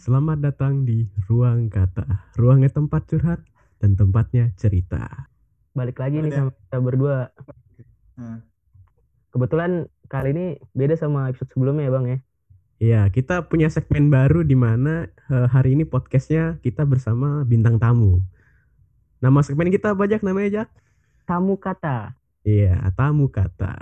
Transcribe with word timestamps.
Selamat 0.00 0.40
datang 0.40 0.88
di 0.88 1.04
Ruang 1.28 1.68
Kata. 1.68 2.32
Ruangnya 2.40 2.72
tempat 2.72 3.04
curhat 3.04 3.44
dan 3.84 4.00
tempatnya 4.00 4.48
cerita. 4.56 5.28
balik 5.76 6.00
lagi 6.00 6.24
nih 6.24 6.32
Udah. 6.32 6.38
sama 6.40 6.50
kita 6.56 6.78
berdua. 6.80 7.18
Nah, 8.16 8.40
Kebetulan 9.28 9.92
kali 10.08 10.32
ini 10.32 10.46
beda 10.72 10.96
sama 10.96 11.28
episode 11.28 11.52
sebelumnya 11.52 11.84
ya 11.84 11.92
bang 11.92 12.06
ya. 12.08 12.18
Iya, 12.80 13.02
kita 13.12 13.44
punya 13.52 13.68
segmen 13.68 14.08
baru 14.08 14.40
di 14.40 14.56
mana 14.56 15.04
eh, 15.28 15.46
hari 15.52 15.76
ini 15.76 15.84
podcastnya 15.84 16.56
kita 16.64 16.88
bersama 16.88 17.44
bintang 17.44 17.76
tamu. 17.76 18.24
Nama 19.20 19.40
segmen 19.44 19.68
kita 19.68 19.92
banyak 19.92 20.24
namanya 20.24 20.64
Jack? 20.64 20.68
Tamu 21.28 21.60
kata. 21.60 22.16
Iya, 22.48 22.88
tamu 22.96 23.28
kata. 23.28 23.76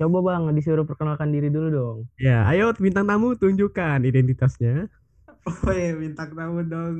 Coba 0.00 0.32
bang 0.32 0.48
disuruh 0.56 0.88
perkenalkan 0.88 1.28
diri 1.28 1.52
dulu 1.52 1.68
dong. 1.68 1.98
Ya, 2.16 2.48
ayo 2.48 2.72
bintang 2.80 3.04
tamu 3.04 3.36
tunjukkan 3.36 4.00
identitasnya. 4.08 4.88
Oh 5.48 5.72
iya 5.72 5.92
bintang 5.94 6.30
tamu 6.30 6.60
dong. 6.62 6.96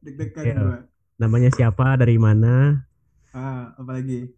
Deg-degan 0.00 0.44
Iya. 0.44 0.54
gua. 0.56 0.78
Namanya 1.16 1.50
siapa, 1.50 1.94
dari 1.94 2.16
mana, 2.16 2.80
Ah, 3.30 3.76
apalagi? 3.76 4.32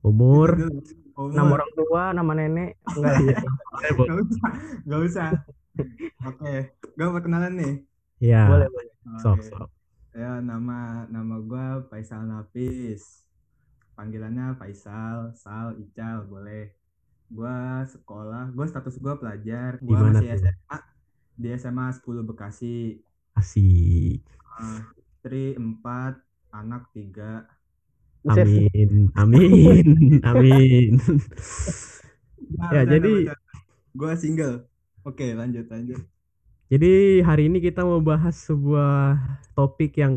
umur. 0.00 0.56
Umur. 1.12 1.30
Nama 1.30 1.52
orang 1.52 1.72
tua, 1.72 2.02
nama 2.10 2.32
nenek. 2.32 2.80
Enggak 2.88 3.12
lah. 3.28 3.40
Gak 4.00 4.16
usah, 4.18 4.50
gak 4.82 5.00
usah. 5.04 5.28
Oke, 6.24 6.54
gue 6.72 7.06
perkenalan 7.12 7.52
nih. 7.54 7.74
Ya, 8.18 8.48
boleh 8.48 8.66
boleh. 8.66 8.92
sok 9.18 9.36
Oke. 9.36 9.46
sok. 9.46 9.68
Ya 10.12 10.40
nama 10.40 11.04
nama 11.06 11.36
gue 11.38 11.66
Faisal 11.86 12.24
Nafis. 12.24 13.24
Panggilannya 13.92 14.56
Faisal, 14.56 15.32
Sal, 15.32 15.76
Ical 15.76 16.24
boleh. 16.24 16.72
Gue 17.28 17.56
sekolah, 17.86 18.50
gue 18.50 18.66
status 18.66 18.96
gue 18.96 19.14
pelajar. 19.14 19.76
Di 19.78 19.86
Gue 19.86 19.96
masih 19.98 20.26
tuh? 20.26 20.40
SMA 20.42 20.78
di 21.36 21.48
SMA 21.54 21.90
10 21.90 22.22
Bekasi. 22.22 23.00
Asik. 23.32 24.20
Ah, 24.44 24.92
istri 24.96 25.56
4, 25.56 26.20
anak 26.52 26.92
3. 26.92 27.48
Buset. 28.22 28.46
Amin, 28.46 29.10
amin, 29.18 29.86
amin. 30.30 30.92
Ya, 32.70 32.86
jadi- 32.86 33.26
gue 33.92 34.12
single. 34.14 34.70
Oke, 35.02 35.34
lanjut 35.34 35.66
lanjut. 35.66 35.98
Jadi 36.72 37.20
hari 37.20 37.52
ini 37.52 37.60
kita 37.60 37.84
mau 37.84 38.00
bahas 38.00 38.32
sebuah 38.48 39.18
topik 39.52 39.98
yang 40.00 40.14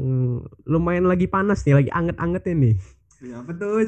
lumayan 0.64 1.04
lagi 1.04 1.28
panas 1.28 1.66
nih, 1.68 1.84
lagi 1.84 1.92
anget-angetnya 1.92 2.54
nih. 2.56 2.76
Ya, 3.20 3.44
apa 3.44 3.52
tuh? 3.58 3.84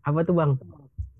Apa 0.00 0.18
tuh 0.24 0.32
bang? 0.32 0.52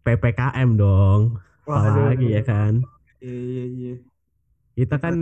PPKM 0.07 0.71
dong. 0.81 1.37
Waduh. 1.69 1.85
Apalagi 1.85 2.27
ya 2.33 2.43
kan. 2.47 2.81
Iya 3.21 3.37
iya 3.37 3.65
iya. 3.67 3.95
Kita 4.73 4.97
kan 4.97 5.15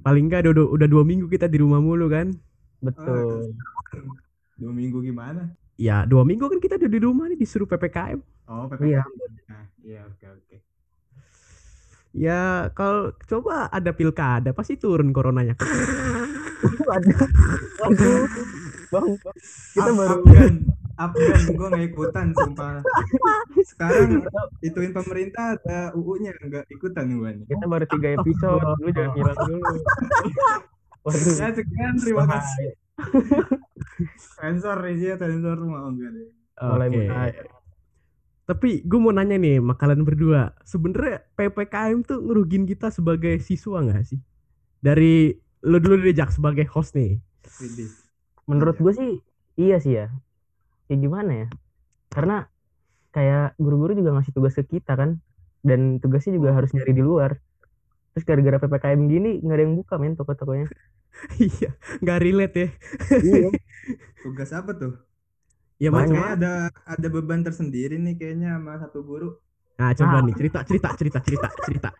paling 0.00 0.26
enggak 0.26 0.46
udah, 0.46 0.66
udah 0.66 0.88
dua 0.88 1.02
minggu 1.02 1.26
kita 1.26 1.46
di 1.46 1.58
rumah 1.58 1.78
mulu 1.78 2.10
kan. 2.10 2.34
Betul. 2.80 3.54
dua 4.56 4.72
minggu 4.72 5.00
gimana? 5.00 5.52
Ya 5.80 6.04
dua 6.04 6.24
minggu 6.24 6.44
kan 6.44 6.60
kita 6.60 6.76
udah 6.76 6.90
di 6.90 7.00
rumah 7.00 7.24
nih 7.28 7.38
disuruh 7.38 7.64
PPKM. 7.64 8.20
Oh, 8.46 8.66
Iya. 8.80 9.00
PPKM. 9.04 9.10
Nah, 9.48 9.64
iya 9.80 10.00
oke 10.04 10.26
oke. 10.26 10.56
Ya 12.10 12.40
kalau 12.74 13.14
coba 13.22 13.70
ada 13.70 13.94
pilkada 13.94 14.50
pasti 14.50 14.74
turun 14.74 15.14
coronanya. 15.14 15.54
Waduh. 16.90 17.18
Waduh. 17.80 18.24
Bang, 18.90 19.06
kita 19.70 19.90
Up- 19.90 19.96
baru 19.96 20.22
Afgan, 21.00 21.40
gue 21.56 21.66
nggak 21.72 21.86
ikutan 21.96 22.26
sumpah. 22.36 22.84
Sekarang 23.64 24.28
ituin 24.60 24.92
pemerintah 24.92 25.56
ada 25.56 25.96
UU-nya 25.96 26.36
nggak 26.36 26.68
ikutan 26.68 27.08
gue 27.08 27.30
nih. 27.40 27.44
kita 27.48 27.64
baru 27.64 27.84
tiga 27.88 28.08
episode. 28.20 28.60
Lu 28.84 28.90
jangan 28.92 29.12
hilang 29.18 29.38
dulu. 29.48 29.72
Waduh. 31.08 31.34
Ya 31.40 31.48
sekian 31.56 31.94
terima 31.96 32.24
kasih. 32.28 32.68
sensor 34.36 34.76
ya 34.92 35.16
sensor 35.16 35.56
mau 35.64 35.88
enggak 35.88 36.12
deh. 36.12 36.28
Mulai 36.60 36.88
Oke. 36.92 36.96
mulai. 37.00 37.30
Tapi 38.44 38.70
gue 38.84 38.98
mau 39.00 39.14
nanya 39.14 39.38
nih, 39.40 39.62
sama 39.62 39.78
kalian 39.78 40.02
berdua, 40.02 40.52
sebenarnya 40.66 41.22
PPKM 41.38 42.02
tuh 42.02 42.18
ngerugin 42.18 42.66
kita 42.66 42.90
sebagai 42.92 43.38
siswa 43.40 43.80
nggak 43.80 44.04
sih? 44.04 44.20
Dari 44.84 45.32
lu 45.64 45.78
dulu 45.80 46.02
deh 46.04 46.12
Jak 46.12 46.34
sebagai 46.34 46.66
host 46.68 46.92
nih. 46.92 47.22
Menurut 48.44 48.76
gue 48.76 48.92
sih 48.92 49.12
iya 49.56 49.80
sih 49.80 49.96
ya. 49.96 50.12
Ya 50.90 50.96
gimana 50.98 51.32
ya? 51.32 51.48
Karena 52.10 52.36
kayak 53.14 53.54
guru-guru 53.56 53.94
juga 53.94 54.10
ngasih 54.18 54.34
tugas 54.34 54.54
ke 54.58 54.66
kita 54.66 54.98
kan. 54.98 55.22
Dan 55.62 56.00
tugasnya 56.02 56.34
juga 56.34 56.56
harus 56.56 56.72
nyari 56.74 56.92
di 56.92 57.04
luar. 57.04 57.38
Terus 58.12 58.24
gara-gara 58.26 58.58
PPKM 58.58 59.00
gini 59.06 59.30
nggak 59.38 59.56
ada 59.56 59.64
yang 59.64 59.74
buka 59.78 59.94
men 59.96 60.18
toko-tokonya. 60.18 60.66
Iya, 61.42 61.74
nggak 62.00 62.18
relate 62.22 62.54
ya. 62.54 62.68
iya. 63.18 63.50
Tugas 64.22 64.54
apa 64.54 64.78
tuh? 64.78 64.94
Ya 65.82 65.90
makanya. 65.90 66.38
Ada 66.38 66.52
ada 66.86 67.06
beban 67.10 67.42
tersendiri 67.42 67.98
nih 67.98 68.14
kayaknya 68.14 68.56
sama 68.56 68.78
satu 68.78 69.02
guru. 69.02 69.34
Nah 69.82 69.90
coba 69.90 70.20
Ah. 70.20 70.22
nih 70.22 70.34
cerita 70.38 70.62
cerita 70.62 70.88
cerita 70.94 71.18
cerita 71.18 71.48
cerita. 71.66 71.90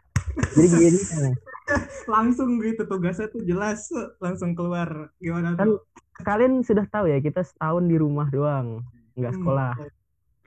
Jadi 0.55 0.69
gini 0.71 1.01
kan. 1.11 1.33
Langsung 2.15 2.63
gitu 2.63 2.87
tugasnya 2.87 3.27
tuh 3.35 3.43
jelas 3.43 3.91
langsung 4.23 4.55
keluar 4.55 5.11
gimana 5.19 5.59
Kan 5.59 5.75
tuh? 5.75 5.83
Kalian 6.23 6.53
sudah 6.61 6.85
tahu 6.85 7.07
ya 7.07 7.19
kita 7.19 7.41
setahun 7.41 7.85
di 7.85 7.97
rumah 7.97 8.29
doang. 8.29 8.85
Nggak 9.13 9.31
Hmm, 9.31 9.39
sekolah. 9.39 9.73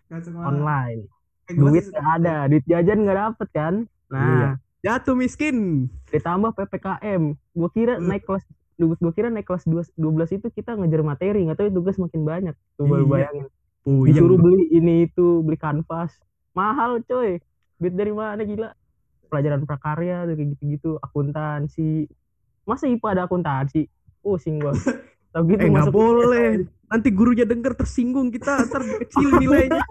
nggak 0.06 0.22
sekolah. 0.24 0.46
Online. 0.46 1.02
Eh, 1.44 1.54
Duit 1.54 1.86
nggak 1.86 2.08
ada. 2.16 2.36
Duit 2.48 2.64
jajan 2.64 3.00
nggak 3.00 3.18
dapet 3.20 3.48
kan. 3.52 3.74
Iya. 4.10 4.12
Nah, 4.12 4.54
Jatuh 4.80 5.16
miskin. 5.16 5.88
ditambah 6.10 6.52
PPKM. 6.54 7.24
Gue 7.50 7.70
kira 7.72 7.96
Hmm. 7.96 8.06
naik 8.06 8.24
kelas 8.24 8.44
gue 8.76 9.14
kira 9.14 9.30
naik 9.30 9.46
kelas 9.46 9.64
2, 9.64 9.88
12 9.94 10.34
itu 10.34 10.50
kita 10.50 10.74
ngejar 10.74 11.00
materi, 11.02 11.40
nggak 11.42 11.56
tahu 11.58 11.70
tugas 11.72 11.96
makin 11.96 12.22
banyak. 12.22 12.56
Tuh 12.74 12.84
baru 12.84 13.06
Iya. 13.06 13.12
bayangin. 13.14 13.46
Oh, 13.84 14.04
Disuruh 14.04 14.36
beli 14.36 14.68
ini 14.70 15.06
itu, 15.06 15.40
beli 15.40 15.56
kanvas. 15.56 16.12
Mahal 16.52 17.00
coy. 17.02 17.40
Duit 17.78 17.94
dari 17.94 18.12
mana 18.12 18.40
gila? 18.40 18.72
Pelajaran 19.26 19.64
prakarya 19.64 20.24
tuh 20.24 20.36
kayak 20.36 20.50
gitu-gitu, 20.52 20.92
akuntansi. 21.00 22.08
Masa 22.64 22.86
IPA 22.86 23.08
ada 23.10 23.22
akuntansi? 23.24 23.88
Pusing 24.20 24.60
gua. 24.60 24.72
Tau 25.34 25.44
gitu 25.50 25.66
Eh 25.66 25.70
masuk 25.74 25.94
boleh. 25.94 26.70
Nanti 26.94 27.10
gurunya 27.10 27.42
denger 27.42 27.74
tersinggung 27.74 28.30
kita 28.30 28.70
ntar 28.70 28.86
kecil 29.02 29.30
nilainya. 29.42 29.82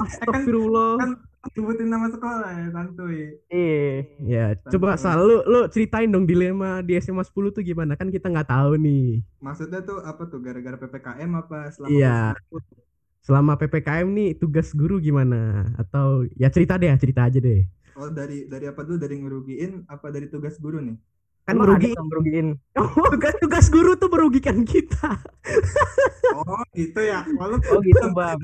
Astagfirullah. 0.00 0.96
kan 0.96 1.10
sebutin 1.52 1.88
nama 1.88 2.08
sekolah 2.08 2.48
ya 2.52 2.66
santuy. 2.72 3.36
Iya. 3.52 3.92
Ya, 4.24 4.46
coba 4.72 4.96
Sal, 4.96 5.20
lu, 5.20 5.44
lu 5.44 5.60
ceritain 5.68 6.08
dong 6.08 6.24
dilema 6.24 6.80
di 6.80 6.96
SMA 6.96 7.20
10 7.24 7.52
tuh 7.52 7.60
gimana? 7.64 7.92
Kan 7.96 8.08
kita 8.08 8.32
nggak 8.32 8.48
tahu 8.48 8.80
nih. 8.80 9.20
Maksudnya 9.44 9.84
tuh 9.84 10.00
apa 10.00 10.24
tuh 10.28 10.40
gara-gara 10.40 10.80
PPKM 10.80 11.30
apa 11.36 11.68
selama 11.76 11.92
Iya. 11.92 12.18
Selama 13.20 13.52
PPKM 13.60 14.08
nih 14.08 14.28
tugas 14.40 14.72
guru 14.72 14.96
gimana? 14.96 15.68
Atau 15.76 16.24
ya 16.40 16.48
cerita 16.48 16.80
deh, 16.80 16.88
cerita 16.96 17.28
aja 17.28 17.36
deh. 17.36 17.68
Oh 18.00 18.08
dari 18.08 18.48
dari 18.48 18.64
apa 18.64 18.80
dulu 18.80 18.96
dari 18.96 19.20
ngerugiin 19.20 19.84
apa 19.92 20.08
dari 20.08 20.24
tugas 20.32 20.56
guru 20.56 20.80
nih? 20.80 20.96
Kan 21.50 21.58
Emang 21.58 21.66
merugi 21.66 21.90
merugiin. 21.98 22.48
tugas-tugas 23.10 23.66
guru 23.74 23.98
tuh 23.98 24.06
merugikan 24.06 24.62
kita. 24.62 25.18
Oh 26.30 26.62
gitu 26.78 27.02
ya. 27.02 27.26
Walau 27.34 27.58
Oh 27.58 27.82
gitu 27.82 28.06
bang. 28.14 28.38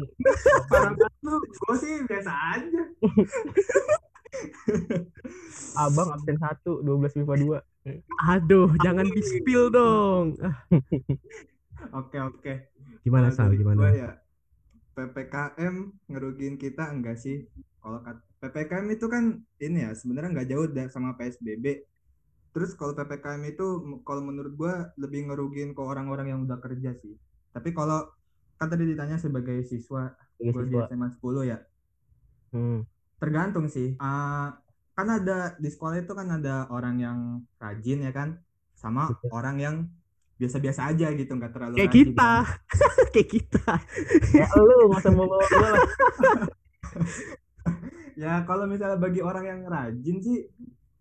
parah 0.67 0.91
lu, 1.23 1.39
gue 1.39 1.75
sih 1.79 2.03
biasa 2.03 2.35
aja. 2.59 2.83
Abang 5.79 6.11
absen 6.11 6.35
1, 6.35 6.83
12 6.83 7.23
MIPA 7.23 7.63
2. 7.87 7.95
Aduh, 8.35 8.75
jangan 8.83 9.07
di 9.07 9.23
spill 9.23 9.71
dong. 9.71 10.35
Oke 11.95 12.19
oke. 12.19 12.55
gimana 13.07 13.31
Kalau 13.31 13.39
Sal, 13.39 13.55
gimana? 13.55 13.95
ya 13.95 14.19
PPKM 14.99 15.95
ngerugiin 16.11 16.59
kita 16.59 16.91
enggak 16.91 17.23
sih? 17.23 17.47
Kalau 17.79 18.03
PPKM 18.43 18.91
itu 18.91 19.07
kan 19.07 19.39
ini 19.63 19.87
ya 19.87 19.95
sebenarnya 19.95 20.35
nggak 20.35 20.49
jauh 20.51 20.67
sama 20.91 21.15
PSBB. 21.15 21.87
Terus 22.57 22.73
kalau 22.73 22.97
PPKM 22.97 23.53
itu 23.53 23.67
kalau 24.01 24.25
menurut 24.25 24.57
gua 24.57 24.97
lebih 24.97 25.29
ngerugiin 25.29 25.77
ke 25.77 25.83
orang-orang 25.85 26.33
yang 26.33 26.41
udah 26.49 26.57
kerja 26.57 26.97
sih. 26.97 27.13
Tapi 27.53 27.77
kalau 27.77 28.09
kan 28.57 28.73
tadi 28.73 28.89
ditanya 28.89 29.21
sebagai 29.21 29.61
siswa, 29.69 30.17
Sebagai 30.41 30.73
gue 30.73 30.89
di. 30.89 30.89
SMA 30.89 31.09
10 31.13 31.45
ya. 31.45 31.59
Hmm. 32.57 32.81
Tergantung 33.21 33.69
sih. 33.69 34.01
Ah, 34.01 34.57
kan 34.97 35.09
ada 35.13 35.53
di 35.61 35.69
sekolah 35.69 36.01
itu 36.01 36.17
kan 36.17 36.33
ada 36.33 36.65
orang 36.73 36.97
yang 36.97 37.19
rajin 37.61 38.09
ya 38.09 38.13
kan, 38.17 38.41
sama 38.73 39.13
Betul. 39.13 39.29
orang 39.37 39.57
yang 39.61 39.77
biasa-biasa 40.41 40.89
aja 40.93 41.13
gitu, 41.13 41.33
nggak 41.37 41.53
terlalu 41.53 41.77
Kayak 41.77 41.93
rajin 41.93 42.01
kita. 42.09 42.33
kan. 42.33 42.45
Kayak 43.13 43.29
kita. 43.37 43.67
Ya 44.33 44.47
lu 44.57 44.75
nggak 44.89 45.01
usah 45.05 45.13
bawa 45.13 45.37
gue 45.45 45.59
lah. 45.61 45.77
Ya 48.17 48.41
kalau 48.49 48.65
misalnya 48.65 48.97
bagi 48.97 49.21
orang 49.21 49.45
yang 49.45 49.61
rajin 49.69 50.17
sih, 50.25 50.49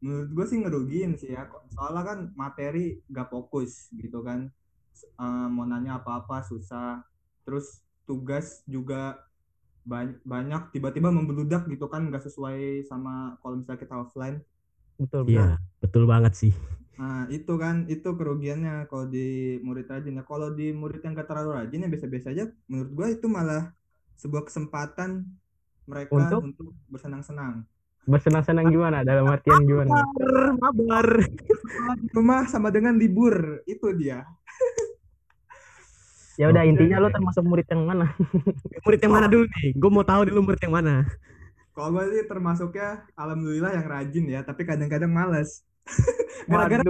menurut 0.04 0.30
gue 0.36 0.46
sih 0.52 0.58
ngerugiin 0.62 1.12
sih 1.22 1.30
ya. 1.36 1.48
Soalnya 1.76 2.04
kan 2.10 2.20
materi 2.36 3.00
gak 3.12 3.28
fokus 3.34 3.90
gitu 3.96 4.20
kan. 4.28 4.50
Eh, 4.96 5.48
mau 5.52 5.66
nanya 5.68 6.00
apa-apa 6.00 6.44
susah. 6.48 7.04
Terus 7.46 7.84
tugas 8.08 8.62
juga 8.68 9.20
ba- 9.86 10.20
banyak 10.26 10.62
tiba-tiba 10.76 11.10
membeludak 11.14 11.66
gitu 11.72 11.86
kan 11.94 12.06
nggak 12.10 12.24
sesuai 12.28 12.86
sama 12.90 13.38
kalau 13.42 13.56
misalnya 13.62 13.82
kita 13.82 13.96
offline 13.98 14.38
Betul 15.00 15.22
betul. 15.28 15.50
Iya, 15.50 15.58
betul 15.82 16.04
banget 16.12 16.34
sih. 16.38 16.54
Nah, 17.00 17.28
itu 17.36 17.52
kan 17.64 17.76
itu 17.94 18.08
kerugiannya 18.20 18.72
kalau 18.90 19.06
di 19.16 19.20
murid 19.66 19.86
rajin. 19.92 20.14
Nah, 20.18 20.26
kalau 20.32 20.48
di 20.60 20.64
murid 20.82 21.00
yang 21.04 21.12
gak 21.20 21.28
terlalu 21.30 21.52
rajin 21.60 21.84
ya 21.84 21.90
biasa-biasa 21.94 22.28
aja, 22.34 22.44
menurut 22.72 22.92
gua 22.98 23.08
itu 23.16 23.28
malah 23.38 23.62
sebuah 24.22 24.44
kesempatan 24.48 25.10
mereka 25.92 26.16
Untuk? 26.16 26.42
untuk 26.46 26.68
bersenang-senang. 26.92 27.54
Bersenang-senang 28.06 28.70
gimana? 28.70 29.02
Dalam 29.02 29.26
artian 29.26 29.66
gimana? 29.66 29.90
Mabar, 29.90 30.34
mabar. 30.62 31.08
Di 31.98 32.10
rumah 32.14 32.46
sama 32.46 32.70
dengan 32.70 32.94
libur, 32.98 33.62
itu 33.66 33.90
dia. 33.98 34.24
Ya 36.36 36.52
udah 36.52 36.68
intinya 36.68 37.00
lo 37.00 37.08
termasuk 37.08 37.48
murid 37.48 37.64
yang 37.72 37.88
mana? 37.88 38.12
Murid 38.84 39.00
yang 39.00 39.14
mana 39.16 39.32
dulu 39.32 39.48
nih? 39.48 39.72
Gue 39.72 39.88
mau 39.88 40.04
tahu 40.04 40.28
dulu 40.28 40.52
murid 40.52 40.60
yang 40.68 40.76
mana. 40.76 41.08
Kalau 41.72 41.96
gua 41.96 42.12
sih 42.12 42.28
termasuknya 42.28 43.08
alhamdulillah 43.16 43.72
yang 43.72 43.88
rajin 43.88 44.26
ya, 44.28 44.44
tapi 44.44 44.68
kadang-kadang 44.68 45.16
males. 45.16 45.64
Gara-gara 46.52 46.84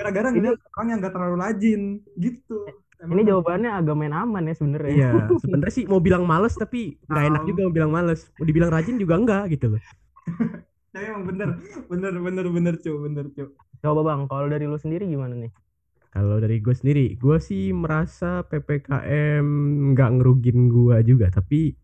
gara-gara 0.00 0.28
Ini- 0.32 0.40
ngeliat 0.40 0.60
orang 0.72 0.88
yang 0.88 0.98
gak 1.04 1.12
terlalu 1.12 1.36
rajin 1.44 1.80
gitu. 2.16 2.56
Ini 3.00 3.22
jawabannya 3.28 3.68
agak 3.68 3.96
main 3.96 4.16
aman 4.16 4.48
ya 4.48 4.54
sebenarnya. 4.56 4.92
Iya, 4.92 5.10
sebenarnya 5.28 5.74
sih 5.76 5.84
mau 5.84 6.00
bilang 6.04 6.28
males 6.28 6.52
tapi 6.52 7.00
nggak 7.08 7.24
enak 7.32 7.42
juga 7.48 7.60
mau 7.64 7.72
bilang 7.72 7.92
males. 7.92 8.28
Mau 8.36 8.44
dibilang 8.44 8.68
rajin 8.68 8.96
juga 9.00 9.16
enggak 9.16 9.56
gitu 9.56 9.76
loh. 9.76 9.80
Tapi 10.92 11.04
emang 11.06 11.22
bener, 11.22 11.48
bener, 11.86 12.12
bener, 12.18 12.46
bener, 12.50 12.74
cu, 12.76 12.90
bener, 12.98 13.26
cu. 13.30 13.54
Coba 13.78 14.00
bang, 14.02 14.20
kalau 14.26 14.46
dari 14.46 14.66
lu 14.66 14.74
sendiri 14.74 15.06
gimana 15.06 15.38
nih? 15.38 15.52
Kalau 16.10 16.42
dari 16.42 16.58
gue 16.58 16.74
sendiri, 16.74 17.14
gue 17.14 17.38
sih 17.38 17.70
merasa 17.70 18.42
ppkm 18.42 19.46
nggak 19.94 20.10
ngerugin 20.18 20.66
gue 20.66 20.96
juga, 21.06 21.30
tapi 21.30 21.78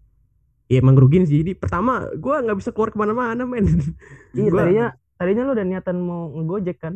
ya 0.67 0.83
emang 0.83 0.99
ngerugin 0.99 1.23
sih. 1.23 1.47
Jadi 1.47 1.55
pertama 1.55 2.11
gue 2.11 2.35
nggak 2.35 2.59
bisa 2.59 2.75
keluar 2.75 2.91
ke 2.91 2.99
mana-mana 2.99 3.47
men. 3.47 3.71
Iya 4.35 4.50
Gua- 4.50 4.59
tadinya 4.67 4.87
tadinya 5.15 5.43
lu 5.47 5.53
udah 5.55 5.67
niatan 5.71 5.97
mau 6.03 6.27
ngegojek 6.35 6.83
kan? 6.83 6.94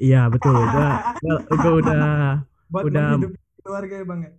Iya 0.00 0.32
betul. 0.32 0.56
Gue 0.56 0.88
gue 1.52 1.72
udah 1.84 2.00
Buat 2.72 2.84
Udah- 2.88 3.20
keluarga 3.60 3.94
ya 4.00 4.04
bang 4.08 4.20
ya. 4.24 4.32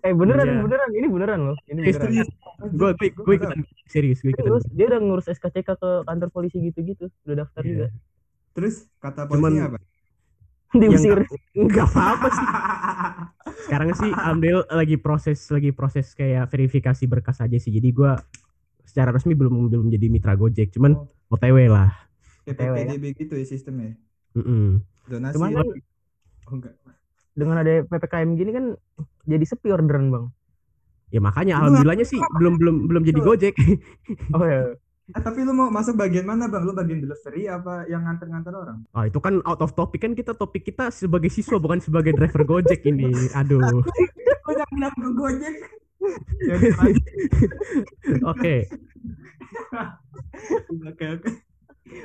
Eh 0.00 0.12
beneran 0.12 0.46
Iya. 0.46 0.60
beneran 0.62 0.90
ini 0.92 1.06
beneran 1.06 1.40
loh. 1.44 1.56
Ini 1.64 1.78
Eh, 1.78 1.84
beneran. 1.86 2.02
serius. 2.02 2.28
gue 2.60 2.90
gue 2.92 3.08
gue 3.10 3.34
ikutan 3.34 3.58
serius 3.86 4.18
gue 4.20 4.28
Dia 4.28 4.34
ikutan. 4.34 4.48
ngurus- 4.50 4.70
dia 4.70 4.86
udah 4.86 5.00
ngurus 5.00 5.26
SKCK 5.28 5.68
ke 5.74 5.90
kantor 6.02 6.28
polisi 6.28 6.56
gitu-gitu, 6.58 7.08
udah 7.24 7.36
daftar 7.38 7.62
Iya. 7.62 7.68
juga. 7.68 7.86
Terus 8.52 8.74
kata 8.96 9.20
Cuman- 9.24 9.40
polisinya 9.50 9.66
apa? 9.66 9.78
Diusir. 11.10 11.18
Enggak 11.52 11.86
apa-apa 11.88 12.28
sih. 12.30 12.46
Sekarang 13.60 13.90
sih 13.92 14.10
ambil 14.14 14.62
lagi 14.68 14.96
proses 14.96 15.42
lagi 15.48 15.70
proses 15.70 16.12
kayak 16.12 16.46
verifikasi 16.46 17.04
berkas 17.04 17.38
aja 17.38 17.56
sih. 17.56 17.70
Jadi 17.70 17.90
gue 17.90 18.12
secara 18.82 19.10
resmi 19.10 19.34
belum 19.34 19.66
belum 19.66 19.86
jadi 19.88 20.06
mitra 20.06 20.34
Gojek, 20.34 20.70
cuman 20.70 20.94
Oh. 20.96 21.06
OTW 21.30 21.66
lah. 21.66 21.90
Kayak 22.42 22.56
Cewek 22.56 22.80
ya. 22.80 23.12
Gitu 23.14 23.34
ya 23.34 23.44
sistemnya. 23.44 23.94
Mm-mm. 24.32 24.82
Donasi. 25.06 25.34
Cuman 25.34 25.48
ya? 25.48 25.56
kan 25.56 25.66
Oh, 26.46 26.54
enggak. 26.56 26.74
Dengan 27.34 27.62
ada 27.62 27.84
PPKM 27.86 28.30
gini 28.36 28.50
kan 28.52 28.64
jadi 29.24 29.44
sepi 29.44 29.70
orderan, 29.70 30.10
Bang. 30.10 30.24
Ya 31.10 31.18
makanya 31.18 31.58
Itu 31.58 31.60
alhamdulillahnya 31.66 32.06
sih 32.06 32.18
belum 32.38 32.54
belum 32.58 32.76
belum 32.86 33.02
jadi 33.02 33.20
Gojek. 33.20 33.54
Oh 34.36 34.46
ya. 34.46 34.78
Eh, 35.10 35.22
tapi 35.26 35.42
lu 35.42 35.50
mau 35.50 35.66
masuk 35.74 35.98
bagian 35.98 36.22
mana 36.22 36.46
bang? 36.46 36.62
Lu 36.62 36.70
bagian 36.70 37.02
delivery 37.02 37.50
apa 37.50 37.82
yang 37.90 38.06
nganter-nganter 38.06 38.54
orang? 38.54 38.78
Oh, 38.94 39.02
itu 39.02 39.18
kan 39.18 39.42
out 39.42 39.58
of 39.58 39.74
topic 39.74 40.06
kan 40.06 40.14
kita 40.14 40.38
topik 40.38 40.62
kita 40.62 40.94
sebagai 40.94 41.26
siswa 41.26 41.58
bukan 41.58 41.82
sebagai 41.82 42.14
driver 42.14 42.46
Gojek 42.46 42.86
ini. 42.86 43.10
Aduh. 43.34 43.82
Kok 44.46 44.52
jangan 44.54 44.70
bilang 44.70 44.94
ke 44.94 45.10
Gojek? 45.18 45.54
Ya, 46.46 46.56
Oke. 48.32 48.54
Oke 50.70 51.04
oke. 51.10 51.30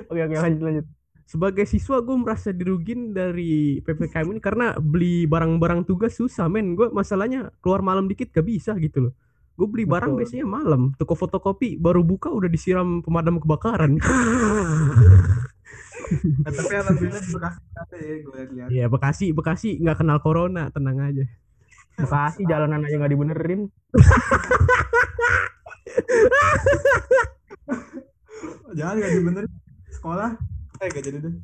Oke 0.10 0.21
oke 0.25 0.36
lanjut 0.42 0.62
lanjut. 0.66 0.86
Sebagai 1.25 1.66
siswa 1.66 1.98
gue 2.06 2.13
merasa 2.13 2.54
dirugin 2.54 3.10
dari 3.10 3.81
PPKM 3.81 4.30
ini 4.30 4.42
karena 4.42 4.77
beli 4.77 5.25
barang-barang 5.25 5.89
tugas 5.89 6.13
susah 6.13 6.45
men. 6.45 6.77
Gue 6.77 6.94
masalahnya 6.94 7.50
keluar 7.66 7.81
malam 7.81 8.06
dikit 8.06 8.30
gak 8.30 8.45
bisa 8.45 8.77
gitu 8.77 9.10
loh. 9.10 9.13
Gue 9.57 9.66
beli 9.66 9.89
barang 9.89 10.13
Betul. 10.13 10.22
biasanya 10.22 10.45
malam. 10.45 10.94
Toko 11.01 11.18
fotokopi 11.18 11.81
baru 11.81 12.06
buka 12.06 12.30
udah 12.30 12.45
disiram 12.45 13.01
pemadam 13.01 13.42
kebakaran. 13.42 13.98
Nah, 16.06 16.54
tapi 16.54 16.69
alhamdulillah 16.77 17.18
di 17.18 17.33
Bekasi 17.33 17.66
ada 17.74 17.98
ya 17.98 18.16
gue 18.21 18.42
lihat. 18.54 18.68
Iya 18.69 18.86
Bekasi 18.94 19.33
Bekasi 19.33 19.81
nggak 19.81 20.06
kenal 20.06 20.21
corona 20.21 20.69
tenang 20.69 21.01
aja. 21.01 21.25
Bekasi 21.98 22.45
jalanan 22.45 22.86
aja 22.86 22.94
nggak 23.01 23.10
dibenerin. 23.10 23.74
Jangan 28.78 29.01
gak 29.01 29.13
dibenerin 29.18 29.51
sekolah. 29.89 30.38
Eh 30.81 30.88
gak 30.92 31.04
jadi 31.04 31.19
deh. 31.24 31.36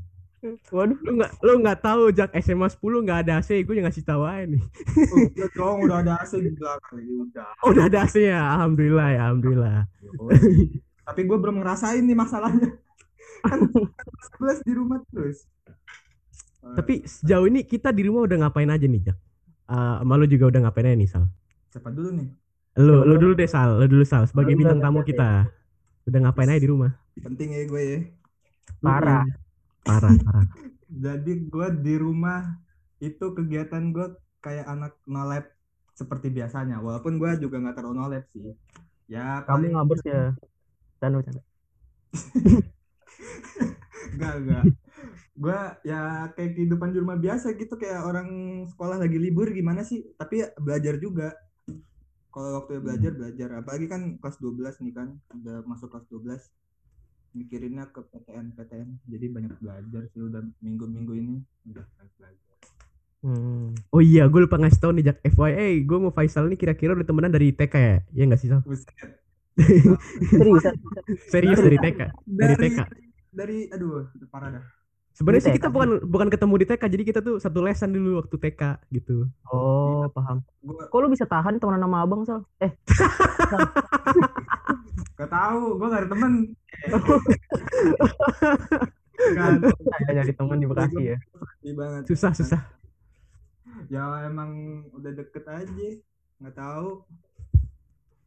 Waduh. 0.73 0.97
Lu 1.05 1.11
nggak 1.21 1.31
lu 1.45 1.53
nggak 1.61 1.79
tahu 1.85 2.09
Jak 2.09 2.33
SMA 2.41 2.65
10 2.65 3.05
nggak 3.05 3.19
ada 3.27 3.33
AC. 3.39 3.61
Gue 3.61 3.77
yang 3.77 3.85
ngasih 3.85 4.01
tahu 4.01 4.25
aja 4.25 4.49
nih. 4.49 4.61
Oh, 5.13 5.21
udah 5.29 5.49
dong 5.53 5.77
udah 5.85 5.97
ada 6.01 6.13
AC 6.17 6.31
di 6.41 6.51
belakang 6.57 6.97
ya 6.97 7.13
udah. 7.29 7.49
Oh, 7.61 7.69
udah 7.77 7.83
ada 7.85 7.99
AC 8.09 8.15
ya. 8.17 8.41
Alhamdulillah 8.57 9.07
ya 9.13 9.21
alhamdulillah. 9.29 9.77
Tapi 11.05 11.21
gue 11.29 11.37
belum 11.37 11.61
ngerasain 11.61 12.01
nih 12.01 12.17
masalahnya. 12.17 12.73
Kan 13.45 13.69
11 14.41 14.65
di 14.65 14.73
rumah 14.73 14.97
terus. 15.13 15.45
Tapi 16.61 17.05
sejauh 17.05 17.45
ini 17.49 17.61
kita 17.65 17.93
di 17.93 18.05
rumah 18.05 18.25
udah 18.25 18.37
ngapain 18.45 18.69
aja 18.69 18.85
nih 18.85 19.01
Jak? 19.13 19.17
Eh, 19.71 19.95
sama 20.01 20.13
lu 20.17 20.25
juga 20.29 20.45
udah 20.49 20.59
ngapain 20.67 20.89
aja 20.89 20.97
nih 20.97 21.09
Sal? 21.09 21.25
siapa 21.71 21.87
dulu 21.87 22.11
nih? 22.17 22.27
Lu 22.83 23.07
lu 23.07 23.15
dulu 23.15 23.33
deh 23.37 23.47
Sal, 23.49 23.79
lu 23.79 23.85
dulu 23.87 24.03
Sal 24.03 24.27
sebagai 24.27 24.53
bintang 24.57 24.77
udah 24.81 24.85
tamu 24.89 24.99
ngapain 25.01 25.09
kita. 25.09 25.29
Udah 26.09 26.19
ngapain 26.27 26.49
aja 26.49 26.61
di 26.61 26.69
rumah? 26.69 26.91
Penting 27.17 27.49
ya 27.55 27.61
gue 27.65 27.81
ya. 27.81 27.99
Parah. 28.79 29.25
Parah, 29.83 30.13
parah. 30.23 30.45
Jadi 31.03 31.31
gue 31.47 31.67
di 31.83 31.95
rumah 31.99 32.59
itu 33.01 33.25
kegiatan 33.33 33.91
gue 33.91 34.07
kayak 34.43 34.67
anak 34.67 34.93
nolep 35.07 35.51
seperti 35.97 36.31
biasanya. 36.31 36.79
Walaupun 36.79 37.17
gue 37.19 37.31
juga 37.41 37.59
nggak 37.59 37.75
terlalu 37.79 37.95
nolep 37.97 38.25
sih. 38.31 38.53
Ya 39.11 39.43
Kamu 39.43 39.51
paling 39.51 39.71
ngabers 39.75 40.03
ya. 40.05 40.23
Canda 41.01 41.19
canda. 41.25 41.41
enggak 44.15 44.33
enggak. 44.43 44.63
Gue 45.31 45.59
ya 45.87 46.29
kayak 46.35 46.51
kehidupan 46.59 46.93
di 46.93 46.99
rumah 47.01 47.17
biasa 47.17 47.57
gitu 47.57 47.73
kayak 47.79 48.05
orang 48.05 48.29
sekolah 48.69 49.01
lagi 49.01 49.17
libur 49.17 49.49
gimana 49.49 49.81
sih? 49.81 50.03
Tapi 50.15 50.45
ya 50.45 50.47
belajar 50.59 50.95
juga. 51.01 51.33
Kalau 52.31 52.63
waktu 52.63 52.79
belajar 52.79 53.11
belajar 53.11 53.49
apalagi 53.59 53.91
kan 53.91 54.15
kelas 54.19 54.39
12 54.39 54.83
nih 54.87 54.93
kan 54.95 55.19
udah 55.35 55.67
masuk 55.67 55.91
kelas 55.91 56.07
12 56.07 56.60
mikirinnya 57.31 57.87
ke 57.89 58.03
PTN 58.03 58.55
PTN 58.55 58.89
jadi 59.07 59.25
banyak 59.31 59.53
belajar 59.59 60.03
sih 60.11 60.21
udah 60.23 60.43
minggu-minggu 60.59 61.13
ini 61.15 61.35
udah 61.69 61.85
banyak 61.97 62.13
belajar 62.19 62.49
Hmm. 63.21 63.77
Oh 63.93 64.01
iya, 64.01 64.25
gue 64.25 64.49
lupa 64.49 64.57
ngasih 64.57 64.81
tau 64.81 64.89
nih 64.89 65.13
Jak 65.13 65.21
FYI, 65.21 65.85
gue 65.85 65.97
mau 66.01 66.09
Faisal 66.09 66.49
nih 66.49 66.57
kira-kira 66.57 66.97
udah 66.97 67.05
temenan 67.05 67.29
dari 67.29 67.53
TK 67.53 67.73
ya? 67.77 67.97
Iya 68.17 68.23
nggak 68.25 68.41
sih 68.41 68.49
Sal? 68.49 68.65
Serius 71.29 71.61
dari 71.61 71.77
TK? 71.77 71.99
Dari 72.25 72.53
dari 72.57 72.73
TK. 72.73 72.79
dari 73.31 73.57
aduh 73.69 74.09
itu 74.11 74.25
parah 74.27 74.59
dah 74.59 74.65
Sebenarnya 75.11 75.43
sih 75.43 75.53
kita 75.53 75.67
bukan 75.67 76.01
bukan 76.07 76.27
ketemu 76.31 76.55
di 76.63 76.65
TK, 76.71 76.83
jadi 76.87 77.03
kita 77.03 77.19
tuh 77.19 77.35
satu 77.37 77.59
lesan 77.61 77.91
dulu 77.91 78.23
waktu 78.23 78.35
TK 78.41 78.79
gitu. 78.95 79.27
Oh 79.51 80.07
paham. 80.09 80.39
gua 80.63 80.87
Kok 80.87 80.99
lu 81.03 81.07
bisa 81.11 81.27
tahan 81.27 81.59
temenan 81.59 81.83
sama 81.83 82.01
abang 82.01 82.23
Sal? 82.23 82.47
Eh 82.63 82.71
gak 85.19 85.29
tahu 85.29 85.77
gua 85.77 85.87
gak 85.93 86.01
ada 86.07 86.09
temen 86.09 86.55
kan 89.31 89.51
saya 89.61 90.11
nyari 90.15 90.33
teman 90.33 90.57
di 90.57 90.65
Bekasi 90.65 91.01
ya. 91.07 91.17
banget 91.71 92.03
Susah 92.05 92.31
susah. 92.33 92.61
ya 93.87 94.01
emang 94.23 94.51
udah 94.91 95.11
deket 95.11 95.45
aja 95.45 95.87
nggak 96.37 96.55
tahu 96.55 97.05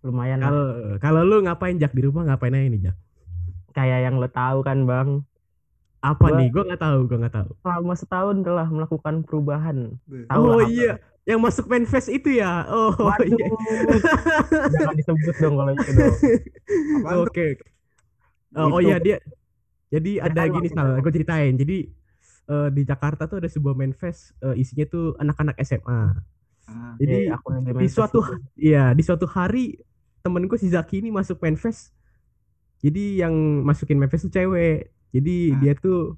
Lumayan. 0.05 0.37
Kalau 0.37 0.65
kalau 1.01 1.21
lu 1.25 1.41
ngapain 1.41 1.81
Jak 1.81 1.97
di 1.97 2.05
rumah 2.05 2.29
ngapain 2.29 2.53
aja 2.53 2.69
nih 2.69 2.81
Jak? 2.85 2.97
Kayak 3.73 4.05
yang 4.05 4.21
lo 4.21 4.29
tahu 4.29 4.61
kan 4.61 4.85
bang. 4.85 5.25
Apa 5.99 6.29
Gua- 6.29 6.37
nih? 6.37 6.49
Gue 6.53 6.63
nggak 6.69 6.83
tahu, 6.85 6.99
gue 7.09 7.17
nggak 7.17 7.33
tahu. 7.33 7.49
Selama 7.65 7.95
setahun 7.97 8.37
telah 8.45 8.69
melakukan 8.69 9.25
perubahan. 9.25 9.97
Tahu 10.29 10.43
oh 10.45 10.61
apa. 10.61 10.69
iya, 10.69 11.01
yang 11.25 11.41
masuk 11.41 11.65
manifest 11.67 12.13
itu 12.13 12.37
ya. 12.37 12.69
Oh 12.69 12.93
Waduh. 12.93 13.25
iya. 13.25 13.49
Jangan 14.69 14.93
disebut 14.95 15.35
dong 15.41 15.55
kalau 15.57 15.73
itu 15.73 15.91
dong. 15.91 16.15
Apaan 17.01 17.17
tuh? 17.25 17.57
Oh, 18.55 18.79
oh 18.79 18.81
iya 18.81 18.97
dia. 18.99 19.19
Jadi 19.91 20.19
Ya 20.19 20.27
ada 20.27 20.43
gini. 20.47 20.69
Sal, 20.69 20.99
gue 20.99 21.13
ceritain. 21.13 21.55
Jadi 21.55 21.79
eh, 22.45 22.69
di 22.71 22.83
Jakarta 22.83 23.27
tuh 23.27 23.39
ada 23.39 23.47
sebuah 23.47 23.75
manifest 23.75 24.35
eh, 24.41 24.55
isinya 24.57 24.87
tuh 24.87 25.15
anak-anak 25.19 25.55
SMA. 25.61 26.01
Ah, 26.65 26.95
Jadi 26.97 27.29
Eh, 27.29 27.35
akun 27.35 27.61
di 27.63 27.89
suatu. 27.89 28.21
Iya, 28.59 28.91
di 28.93 29.03
suatu 29.03 29.27
hari 29.27 29.79
temen 30.21 30.49
gue 30.49 30.57
si 30.57 30.73
Zaki 30.73 31.05
ini 31.05 31.13
masuk 31.13 31.39
manifest. 31.39 31.93
Jadi 32.81 33.21
yang 33.21 33.33
masukin 33.63 33.97
manifest 33.97 34.29
tuh 34.29 34.35
cewek. 34.35 34.93
Jadi 35.11 35.53
Ah. 35.53 35.59
dia 35.61 35.73
tuh 35.77 36.17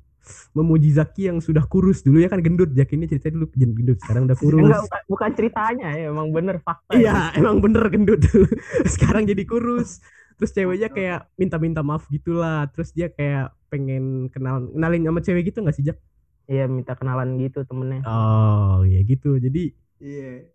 memuji 0.50 0.90
Zaki 0.90 1.30
yang 1.30 1.38
sudah 1.38 1.62
kurus 1.66 2.02
dulu 2.02 2.18
ya 2.18 2.26
kan 2.26 2.42
gendut. 2.42 2.74
Zaki 2.74 2.98
ini 2.98 3.06
cerita 3.06 3.30
dulu 3.30 3.46
gendut 3.54 3.98
sekarang 4.02 4.26
udah 4.26 4.38
kurus. 4.42 4.62
Enggak, 4.62 4.82
bukan, 4.82 5.02
bukan 5.06 5.30
ceritanya 5.36 5.88
ya, 5.94 6.10
emang 6.10 6.28
bener 6.34 6.56
fakta. 6.58 6.90
Iya, 6.96 7.30
emang 7.38 7.62
bener 7.62 7.86
gendut 7.86 8.18
sekarang 8.94 9.26
jadi 9.26 9.42
kurus. 9.46 10.02
Terus 10.36 10.50
ceweknya 10.52 10.88
kayak 10.92 11.20
minta-minta 11.40 11.80
maaf 11.80 12.04
gitulah. 12.12 12.68
Terus 12.72 12.92
dia 12.92 13.08
kayak 13.08 13.56
pengen 13.72 14.28
kenal 14.30 14.68
kenalin 14.70 15.02
sama 15.08 15.20
cewek 15.24 15.42
gitu 15.52 15.64
nggak 15.64 15.76
sih 15.76 15.84
Jak? 15.84 15.98
Iya 16.46 16.70
minta 16.70 16.94
kenalan 16.94 17.40
gitu 17.42 17.66
temennya. 17.66 18.06
Oh, 18.06 18.86
ya 18.86 19.00
gitu. 19.02 19.40
Jadi 19.40 19.74
Iya. 19.96 20.52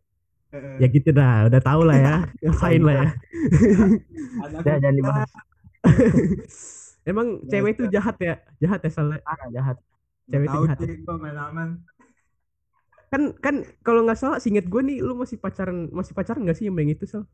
Heeh. 0.52 0.76
ya 0.84 0.88
gitu 0.92 1.10
dah, 1.16 1.48
udah 1.48 1.62
tau 1.64 1.82
lah 1.88 1.98
ya. 1.98 2.16
Ngapain 2.44 2.82
lah 2.84 2.96
ya. 2.96 3.08
Udah 4.60 4.76
jangan 4.84 4.96
dibahas. 4.96 5.32
Emang 7.10 7.28
Biasa. 7.42 7.50
cewek 7.50 7.72
itu 7.80 7.84
jahat 7.90 8.16
ya? 8.22 8.36
Jahat 8.62 8.80
ya 8.86 8.92
salah. 8.92 9.18
Ah, 9.26 9.48
jahat. 9.50 9.78
Nggak 10.28 10.38
cewek 10.38 10.48
tahu 10.52 10.64
jahat. 10.68 10.78
main 11.18 11.38
aman. 11.40 11.70
Kan 13.12 13.22
kan 13.44 13.56
kalau 13.84 14.08
nggak 14.08 14.20
salah 14.20 14.40
singkat 14.40 14.68
gue 14.72 14.82
nih 14.84 15.04
lu 15.04 15.18
masih 15.18 15.36
pacaran 15.36 15.92
masih 15.92 16.16
pacaran 16.16 16.48
gak 16.48 16.56
sih 16.56 16.72
yang 16.72 16.80
yang 16.80 16.96
itu 16.96 17.04
Sal? 17.04 17.28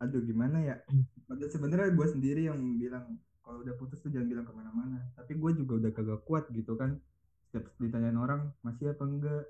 Aduh 0.00 0.24
gimana 0.24 0.64
ya? 0.64 0.76
Hmm. 0.88 1.04
Padahal 1.28 1.52
sebenarnya 1.52 1.92
gue 1.92 2.06
sendiri 2.08 2.42
yang 2.48 2.58
bilang 2.80 3.20
kalau 3.44 3.60
udah 3.60 3.74
putus 3.76 4.00
tuh 4.00 4.08
jangan 4.08 4.28
bilang 4.32 4.46
ke 4.48 4.52
mana-mana. 4.56 4.98
Tapi 5.12 5.36
gue 5.36 5.50
juga 5.60 5.72
udah 5.76 5.90
kagak 5.92 6.20
kuat 6.24 6.48
gitu 6.56 6.74
kan. 6.74 6.96
Setiap 7.44 7.68
ditanyain 7.76 8.16
orang 8.16 8.48
masih 8.64 8.96
apa 8.96 9.04
enggak, 9.04 9.44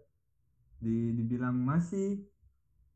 di 0.83 1.15
dibilang 1.15 1.55
masih. 1.55 2.27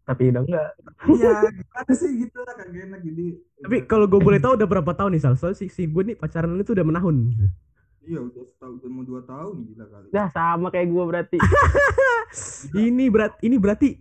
Tapi 0.04 0.34
udah 0.34 0.42
enggak. 0.42 0.70
Iya, 1.06 1.34
gimana 1.62 1.92
sih 1.94 2.10
gitu 2.26 2.38
lah 2.42 2.54
kagak 2.58 2.90
enak 2.90 3.00
jadi. 3.06 3.26
Tapi 3.62 3.76
kalau 3.86 4.10
gue 4.10 4.18
boleh 4.20 4.42
tahu 4.42 4.58
udah 4.58 4.68
berapa 4.68 4.92
tahun 4.96 5.14
nih 5.14 5.22
Sal? 5.22 5.38
Soalnya 5.38 5.58
si, 5.62 5.66
si 5.70 5.86
gue 5.86 6.02
nih 6.10 6.16
pacaran 6.18 6.50
lu 6.50 6.66
tuh 6.66 6.74
udah 6.74 6.86
menahun. 6.86 7.16
iya 8.04 8.20
udah 8.20 8.44
setahun 8.44 8.84
udah 8.84 8.90
mau 8.92 9.00
dua 9.00 9.24
tahun 9.24 9.64
gila 9.64 9.86
kali. 9.88 10.08
Dah 10.12 10.28
sama 10.28 10.68
kayak 10.68 10.92
gua 10.92 11.08
berarti. 11.08 11.40
Ini 12.84 13.08
berat 13.14 13.38
ini 13.46 13.56
berarti 13.56 13.94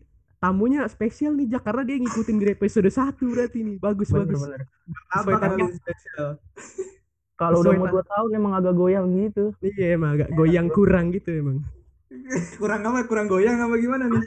tamunya 0.44 0.84
spesial 0.92 1.32
nih 1.40 1.56
Jak 1.56 1.64
karena 1.64 1.88
dia 1.88 1.98
ngikutin 2.04 2.36
di 2.36 2.46
episode 2.52 2.92
1 2.92 3.16
berarti 3.16 3.60
nih. 3.64 3.78
Bagus 3.80 4.12
bagus. 4.12 4.44
Bener-bener. 4.44 4.68
Apa 5.08 5.30
target. 5.40 5.72
spesial? 5.80 6.30
Kalau 7.40 7.66
udah 7.66 7.74
mau 7.80 7.90
dua 7.90 8.04
tahun 8.06 8.30
emang 8.36 8.54
agak 8.60 8.76
goyang 8.78 9.08
gitu. 9.18 9.56
Iya 9.64 9.98
emang 9.98 10.20
agak 10.20 10.30
goyang 10.36 10.68
kurang 10.70 11.16
gitu 11.16 11.32
emang. 11.32 11.64
kurang 12.62 12.86
apa? 12.86 13.08
Kurang 13.08 13.26
goyang 13.32 13.58
apa 13.58 13.76
gimana 13.80 14.06
nih? 14.06 14.22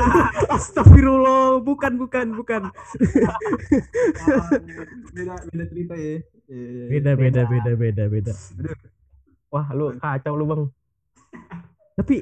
Astagfirullah, 0.58 1.62
bukan 1.64 1.96
bukan 1.96 2.26
bukan. 2.36 2.62
Beda 5.14 5.34
beda 5.48 5.64
cerita 5.70 5.94
ya. 5.96 6.04
Iya, 6.04 6.18
iya, 6.50 6.66
iya. 6.68 6.84
Beda 6.90 7.10
beda 7.16 7.42
beda 7.48 7.72
beda 7.78 8.04
beda. 8.10 8.32
Wah 9.48 9.66
lu 9.72 9.96
kacau 9.96 10.34
lu 10.36 10.44
bang. 10.44 10.62
Tapi 11.96 12.20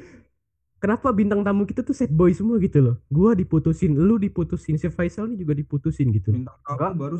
kenapa 0.81 1.13
bintang 1.13 1.45
tamu 1.45 1.69
kita 1.69 1.85
tuh 1.85 1.93
sad 1.93 2.09
boy 2.09 2.33
semua 2.33 2.57
gitu 2.57 2.81
loh? 2.81 2.95
Gua 3.13 3.37
diputusin, 3.37 3.93
lu 3.93 4.17
diputusin, 4.17 4.81
si 4.81 4.89
Faisal 4.89 5.29
nih 5.29 5.45
juga 5.45 5.53
diputusin 5.53 6.09
gitu. 6.09 6.33
Bintang 6.33 6.57
Enggak. 6.65 6.91
tamu 6.91 6.97
baru 6.97 7.17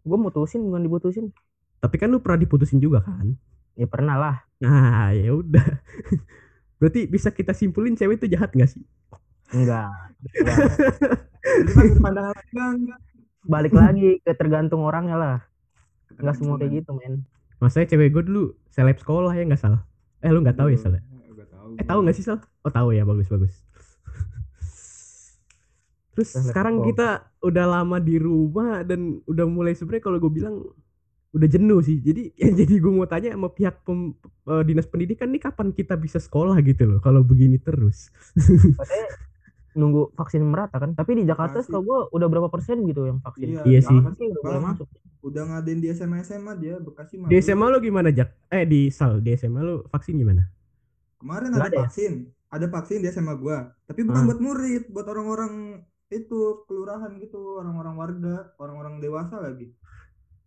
Gua 0.00 0.16
mutusin 0.16 0.64
bukan 0.64 0.80
diputusin. 0.86 1.26
Tapi 1.82 1.96
kan 1.98 2.08
lu 2.08 2.22
pernah 2.22 2.40
diputusin 2.40 2.78
juga 2.80 3.04
kan? 3.04 3.36
Ya 3.74 3.84
pernah 3.90 4.16
lah. 4.16 4.36
Nah, 4.62 5.12
ya 5.12 5.34
udah. 5.36 5.66
Berarti 6.80 7.04
bisa 7.04 7.28
kita 7.28 7.52
simpulin 7.52 7.92
cewek 7.92 8.24
itu 8.24 8.32
jahat 8.32 8.52
gak 8.56 8.70
sih? 8.72 8.80
Enggak. 9.52 9.92
Enggak. 10.36 10.56
Jadi 11.40 11.70
kan 11.72 11.86
pandangan 12.00 12.32
lagi 12.32 12.50
enggak 12.52 12.70
enggak. 12.76 12.98
Balik 13.40 13.72
lagi 13.72 14.08
ke 14.20 14.32
tergantung 14.36 14.84
orangnya 14.84 15.16
lah. 15.16 15.38
Enggak 16.16 16.36
semua 16.40 16.56
kayak 16.56 16.84
gitu 16.84 16.96
men. 16.96 17.24
Masanya 17.60 17.92
cewek 17.92 18.08
gue 18.12 18.22
dulu 18.24 18.44
seleb 18.72 18.96
sekolah 18.96 19.32
ya 19.36 19.44
nggak 19.44 19.60
salah. 19.60 19.84
Eh 20.24 20.32
lu 20.32 20.40
nggak 20.40 20.56
tahu 20.56 20.72
ya 20.72 20.78
salah? 20.80 21.00
Tahu. 21.90 22.00
Nggak 22.06 22.16
sih 22.16 22.24
Sal? 22.24 22.38
Oh 22.62 22.72
tahu 22.72 22.94
ya 22.94 23.02
bagus 23.02 23.26
bagus. 23.26 23.54
Terus 26.14 26.30
Seleb 26.34 26.50
sekarang 26.52 26.74
kita 26.84 27.08
udah 27.40 27.64
lama 27.66 27.96
di 28.02 28.18
rumah 28.18 28.82
dan 28.82 29.22
udah 29.24 29.46
mulai 29.46 29.72
sebenarnya 29.78 30.04
kalau 30.04 30.18
gue 30.18 30.32
bilang 30.32 30.56
udah 31.30 31.48
jenuh 31.48 31.80
sih. 31.80 32.02
Jadi 32.02 32.30
yang 32.42 32.54
jadi 32.58 32.74
gue 32.76 32.92
mau 32.92 33.06
tanya 33.06 33.34
sama 33.34 33.48
pihak 33.50 33.82
pem- 33.86 34.14
eh, 34.50 34.62
dinas 34.66 34.86
pendidikan 34.90 35.30
nih 35.30 35.42
kapan 35.42 35.70
kita 35.70 35.94
bisa 35.94 36.18
sekolah 36.18 36.58
gitu 36.66 36.86
loh 36.86 36.98
kalau 36.98 37.22
begini 37.22 37.58
terus. 37.62 38.10
Katanya 38.80 39.08
nunggu 39.70 40.10
vaksin 40.18 40.42
merata 40.42 40.82
kan. 40.82 40.98
Tapi 40.98 41.22
di 41.22 41.24
Jakarta 41.30 41.62
setahu 41.62 41.82
gua 41.86 41.98
udah 42.10 42.26
berapa 42.26 42.50
persen 42.50 42.82
gitu 42.90 43.06
yang 43.06 43.22
vaksin. 43.22 43.54
Iya, 43.54 43.62
Iya 43.62 43.80
sih. 43.86 43.98
udah 44.42 44.60
masuk. 44.60 44.86
Udah 45.22 45.42
ngadain 45.46 45.78
di 45.78 45.88
SMA 45.94 46.26
SMA 46.26 46.52
dia 46.58 46.74
Bekasi 46.82 47.20
mah. 47.22 47.30
Di 47.30 47.38
SMA 47.38 47.66
lu 47.70 47.78
gimana 47.78 48.10
Jak? 48.10 48.34
Eh 48.50 48.66
di 48.66 48.90
Sal 48.90 49.22
di 49.22 49.30
SMA 49.38 49.62
lu 49.62 49.86
vaksin 49.86 50.18
gimana? 50.18 50.50
Kemarin 51.20 51.48
ada 51.52 51.68
ada 51.68 51.76
ya? 51.76 51.80
vaksin. 51.84 52.12
Ada 52.50 52.66
vaksin 52.66 52.98
di 53.00 53.08
SMA 53.08 53.34
gua. 53.36 53.70
Tapi 53.84 54.00
bukan 54.02 54.20
Hmm. 54.20 54.28
buat 54.28 54.40
murid, 54.40 54.82
buat 54.90 55.06
orang-orang 55.06 55.52
itu 56.10 56.38
kelurahan 56.66 57.12
gitu, 57.16 57.60
orang-orang 57.60 57.94
warga, 57.94 58.36
orang-orang 58.56 58.98
dewasa 58.98 59.38
lagi. 59.38 59.70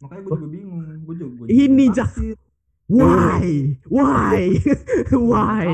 Makanya 0.02 0.22
gue 0.22 0.32
juga 0.36 0.50
bingung. 0.50 0.78
Gue 1.06 1.16
juga. 1.16 1.32
gua 1.34 1.46
juga 1.48 1.54
Ini, 1.54 1.86
vaksin. 1.88 1.96
Jak. 1.96 2.12
Why? 2.84 3.48
Why? 3.88 4.42
Why? 5.32 5.68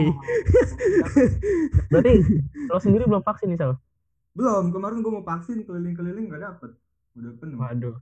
Berarti 1.90 2.14
lo 2.70 2.78
sendiri 2.78 3.04
belum 3.04 3.26
vaksin 3.26 3.50
nih 3.50 3.58
Sal? 3.58 3.74
Belum, 4.32 4.70
kemarin 4.70 5.02
gue 5.02 5.12
mau 5.12 5.26
vaksin 5.26 5.66
keliling-keliling 5.66 6.30
nggak 6.30 6.44
dapet. 6.44 6.72
Udah 7.18 7.32
penuh. 7.36 7.58
Waduh. 7.58 7.96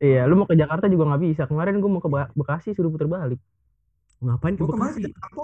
Iya, 0.00 0.26
lu 0.26 0.34
mau 0.34 0.48
ke 0.48 0.56
Jakarta 0.56 0.88
juga 0.88 1.12
nggak 1.12 1.22
bisa. 1.22 1.42
Kemarin 1.44 1.78
gua 1.78 1.90
mau 1.92 2.02
ke 2.02 2.08
Be- 2.08 2.32
Bekasi 2.34 2.72
suruh 2.72 2.90
puter 2.90 3.06
balik. 3.06 3.38
Ngapain 4.18 4.56
ke 4.56 4.64
Gue 4.64 4.72
kemarin 4.72 4.90
Bekasi? 4.90 5.02
ke 5.04 5.10
Jakarta, 5.12 5.40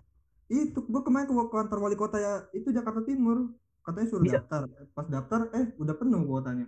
itu 0.49 0.81
gue 0.81 1.03
kemarin 1.05 1.29
ke 1.29 1.35
kantor 1.37 1.79
wali 1.85 1.97
kota 1.97 2.17
ya 2.17 2.35
itu 2.57 2.73
Jakarta 2.73 3.05
Timur. 3.05 3.53
Katanya 3.85 4.09
suruh 4.09 4.25
Bisa. 4.25 4.41
daftar. 4.41 4.63
Pas 4.93 5.07
daftar, 5.09 5.41
eh 5.57 5.73
udah 5.77 5.95
penuh 5.97 6.21
kuotanya. 6.25 6.67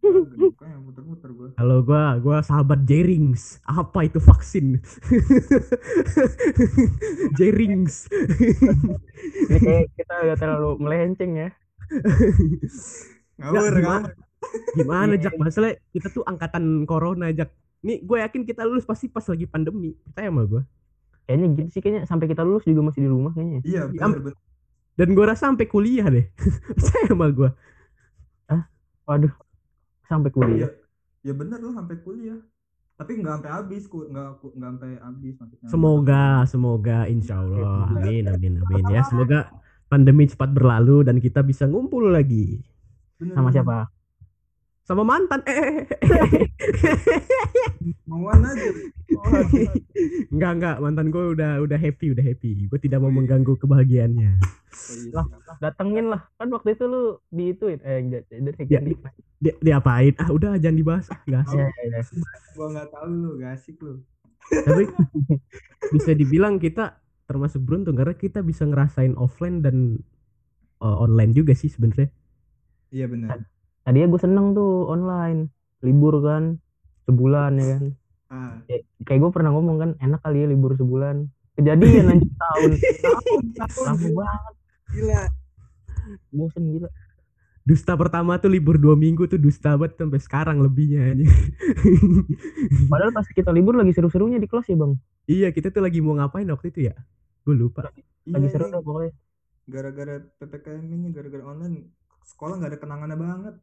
Kayak 0.60 0.80
puter-puter 0.80 1.30
gue. 1.36 1.48
Halo 1.60 1.84
gua, 1.84 2.16
gua 2.16 2.40
sahabat 2.40 2.88
Jerings. 2.88 3.60
Apa 3.68 4.08
itu 4.08 4.16
vaksin? 4.16 4.80
Jerings. 7.38 8.08
Ini 9.48 9.58
kayak 9.60 9.86
kita 9.92 10.14
udah 10.24 10.36
terlalu 10.40 10.70
melenceng 10.80 11.32
ya. 11.36 11.48
Ngawur, 13.36 13.72
gimana? 13.76 14.08
Gimana 14.72 15.12
Iya. 15.20 15.28
Jak? 15.28 15.34
Masalah 15.36 15.76
kita 15.92 16.08
tuh 16.08 16.24
angkatan 16.24 16.88
corona 16.88 17.28
Jak. 17.28 17.52
Nih 17.84 18.00
gue 18.00 18.24
yakin 18.24 18.48
kita 18.48 18.64
lulus 18.64 18.88
pasti 18.88 19.12
pas 19.12 19.24
lagi 19.28 19.44
pandemi. 19.44 19.92
Percaya 20.08 20.32
sama 20.32 20.48
gue. 20.48 20.62
Kayaknya 21.30 21.46
gitu 21.62 21.68
sih 21.70 21.80
kayaknya 21.80 22.02
sampai 22.10 22.26
kita 22.26 22.42
lulus 22.42 22.66
juga 22.66 22.82
masih 22.90 23.06
di 23.06 23.10
rumah 23.14 23.30
kayaknya. 23.30 23.62
Iya, 23.62 23.82
Am- 24.02 24.10
bener, 24.18 24.34
bener. 24.34 24.36
Dan 24.98 25.08
gue 25.14 25.24
rasa 25.24 25.42
sampai 25.54 25.66
kuliah 25.70 26.06
deh. 26.10 26.26
Percaya 26.76 27.06
sama 27.06 27.30
gue. 27.30 27.50
Waduh. 29.06 29.32
Sampai 30.10 30.30
Iya. 30.30 30.34
kuliah. 30.34 30.70
Ya 31.22 31.32
bener 31.36 31.58
loh 31.62 31.72
sampai 31.76 31.96
kuliah. 32.02 32.38
Tapi 32.98 33.16
nggak 33.16 33.32
sampai 33.40 33.50
habis, 33.54 33.82
ku- 33.88 34.08
nggak 34.10 34.26
nggak 34.58 34.70
sampai 34.76 34.90
habis 35.00 35.34
maksudnya. 35.40 35.68
Semoga, 35.70 36.24
semoga 36.50 36.98
insya 37.08 37.40
Allah. 37.40 37.88
Amin, 37.94 38.24
amin, 38.28 38.52
amin. 38.60 38.84
Ya 38.92 39.00
semoga 39.06 39.48
pandemi 39.88 40.28
cepat 40.28 40.50
berlalu 40.52 41.06
dan 41.08 41.16
kita 41.22 41.40
bisa 41.46 41.64
ngumpul 41.64 42.12
lagi. 42.12 42.60
Bener, 43.16 43.34
Sama 43.38 43.48
bener. 43.48 43.54
siapa? 43.56 43.78
Sama 44.90 45.06
mantan. 45.06 45.38
Eh, 45.46 45.86
Mauan 48.10 48.42
aja. 48.42 48.68
enggak 50.34 50.52
enggak 50.58 50.76
mantan 50.82 51.14
gue 51.14 51.24
udah 51.38 51.62
udah 51.62 51.78
happy 51.78 52.10
udah 52.10 52.24
happy. 52.26 52.66
Gue 52.66 52.78
tidak 52.82 52.98
mau 52.98 53.14
mengganggu 53.14 53.54
kebahagiaannya. 53.54 54.42
Oh, 54.42 54.94
iya, 54.98 55.14
Lah. 55.14 55.26
Datengin 55.62 56.10
lah. 56.10 56.26
Kan 56.34 56.50
waktu 56.50 56.74
itu 56.74 56.90
lu 56.90 57.22
di 57.30 57.54
ituin 57.54 57.78
eh 57.86 58.02
enggak 58.02 58.26
dari 58.34 58.66
Ya, 58.66 58.82
di. 58.82 58.98
Dia, 59.38 59.54
diapain? 59.62 60.10
Ah 60.18 60.34
udah 60.34 60.58
jangan 60.58 60.76
dibahas. 60.82 61.06
Ah, 61.06 61.22
nggak 61.22 61.40
asik. 61.46 61.58
Ya, 61.62 61.66
ya, 61.70 61.86
ya. 61.86 62.02
Gua 62.58 62.66
nggak 62.74 62.88
tahu 62.90 63.08
lu, 63.14 63.30
gak 63.38 63.52
asik 63.54 63.76
lu. 63.78 63.94
tapi 64.50 64.82
bisa 65.94 66.10
dibilang 66.18 66.58
kita 66.58 66.98
termasuk 67.30 67.62
beruntung 67.62 67.94
karena 67.94 68.18
kita 68.18 68.42
bisa 68.42 68.66
ngerasain 68.66 69.14
offline 69.14 69.62
dan 69.62 70.02
uh, 70.82 71.06
online 71.06 71.30
juga 71.30 71.54
sih 71.54 71.70
sebenarnya 71.70 72.10
Iya 72.90 73.06
benar. 73.06 73.46
Tadinya 73.82 74.06
gue 74.06 74.20
seneng 74.20 74.52
tuh 74.52 74.86
online. 74.86 75.48
Libur 75.80 76.20
kan 76.20 76.60
sebulan 77.04 77.52
ya 77.56 77.66
kan. 77.72 77.84
Ah, 78.30 78.54
Kayak, 78.64 78.82
kayak 79.02 79.18
gue 79.18 79.30
pernah 79.32 79.50
ngomong 79.50 79.76
kan 79.78 79.90
enak 79.98 80.20
kali 80.20 80.42
ya 80.42 80.48
libur 80.48 80.72
sebulan. 80.74 81.26
Kejadian 81.54 82.04
lanjut 82.06 82.30
tahun. 82.32 82.70
tahun, 82.78 83.42
tahun, 83.58 83.84
Lama 83.84 84.08
banget. 84.14 84.54
gila. 84.90 85.20
Bosen 86.30 86.64
gila. 86.68 86.90
dusta 87.60 87.92
pertama 87.94 88.34
tuh 88.34 88.50
libur 88.50 88.74
dua 88.76 88.96
minggu 88.96 89.28
tuh 89.28 89.38
dusta 89.38 89.76
banget 89.76 89.94
sampai 89.94 90.18
sekarang 90.18 90.58
lebihnya 90.58 91.12
aja. 91.12 91.26
Padahal 92.88 93.12
pas 93.12 93.26
kita 93.28 93.50
libur 93.50 93.76
lagi 93.76 93.92
seru-serunya 93.92 94.40
di 94.40 94.48
kelas 94.48 94.66
ya 94.66 94.74
bang. 94.74 94.92
iya 95.24 95.48
kita 95.54 95.70
tuh 95.70 95.78
lagi 95.78 96.02
mau 96.02 96.18
ngapain 96.18 96.48
waktu 96.50 96.74
itu 96.74 96.90
ya 96.90 96.94
gue 97.40 97.54
lupa 97.54 97.86
Lagi 97.86 98.02
Iya, 98.26 98.48
seru 98.50 98.66
dah 98.68 98.82
pokoknya. 98.82 99.12
gara-gara 99.64 100.14
PPKM 100.36 100.82
ini, 100.82 101.08
gara-gara 101.08 101.44
online, 101.46 101.94
sekolah 102.26 102.58
nggak 102.58 102.70
ada 102.74 102.78
kenangannya 102.80 103.16
banget. 103.16 103.54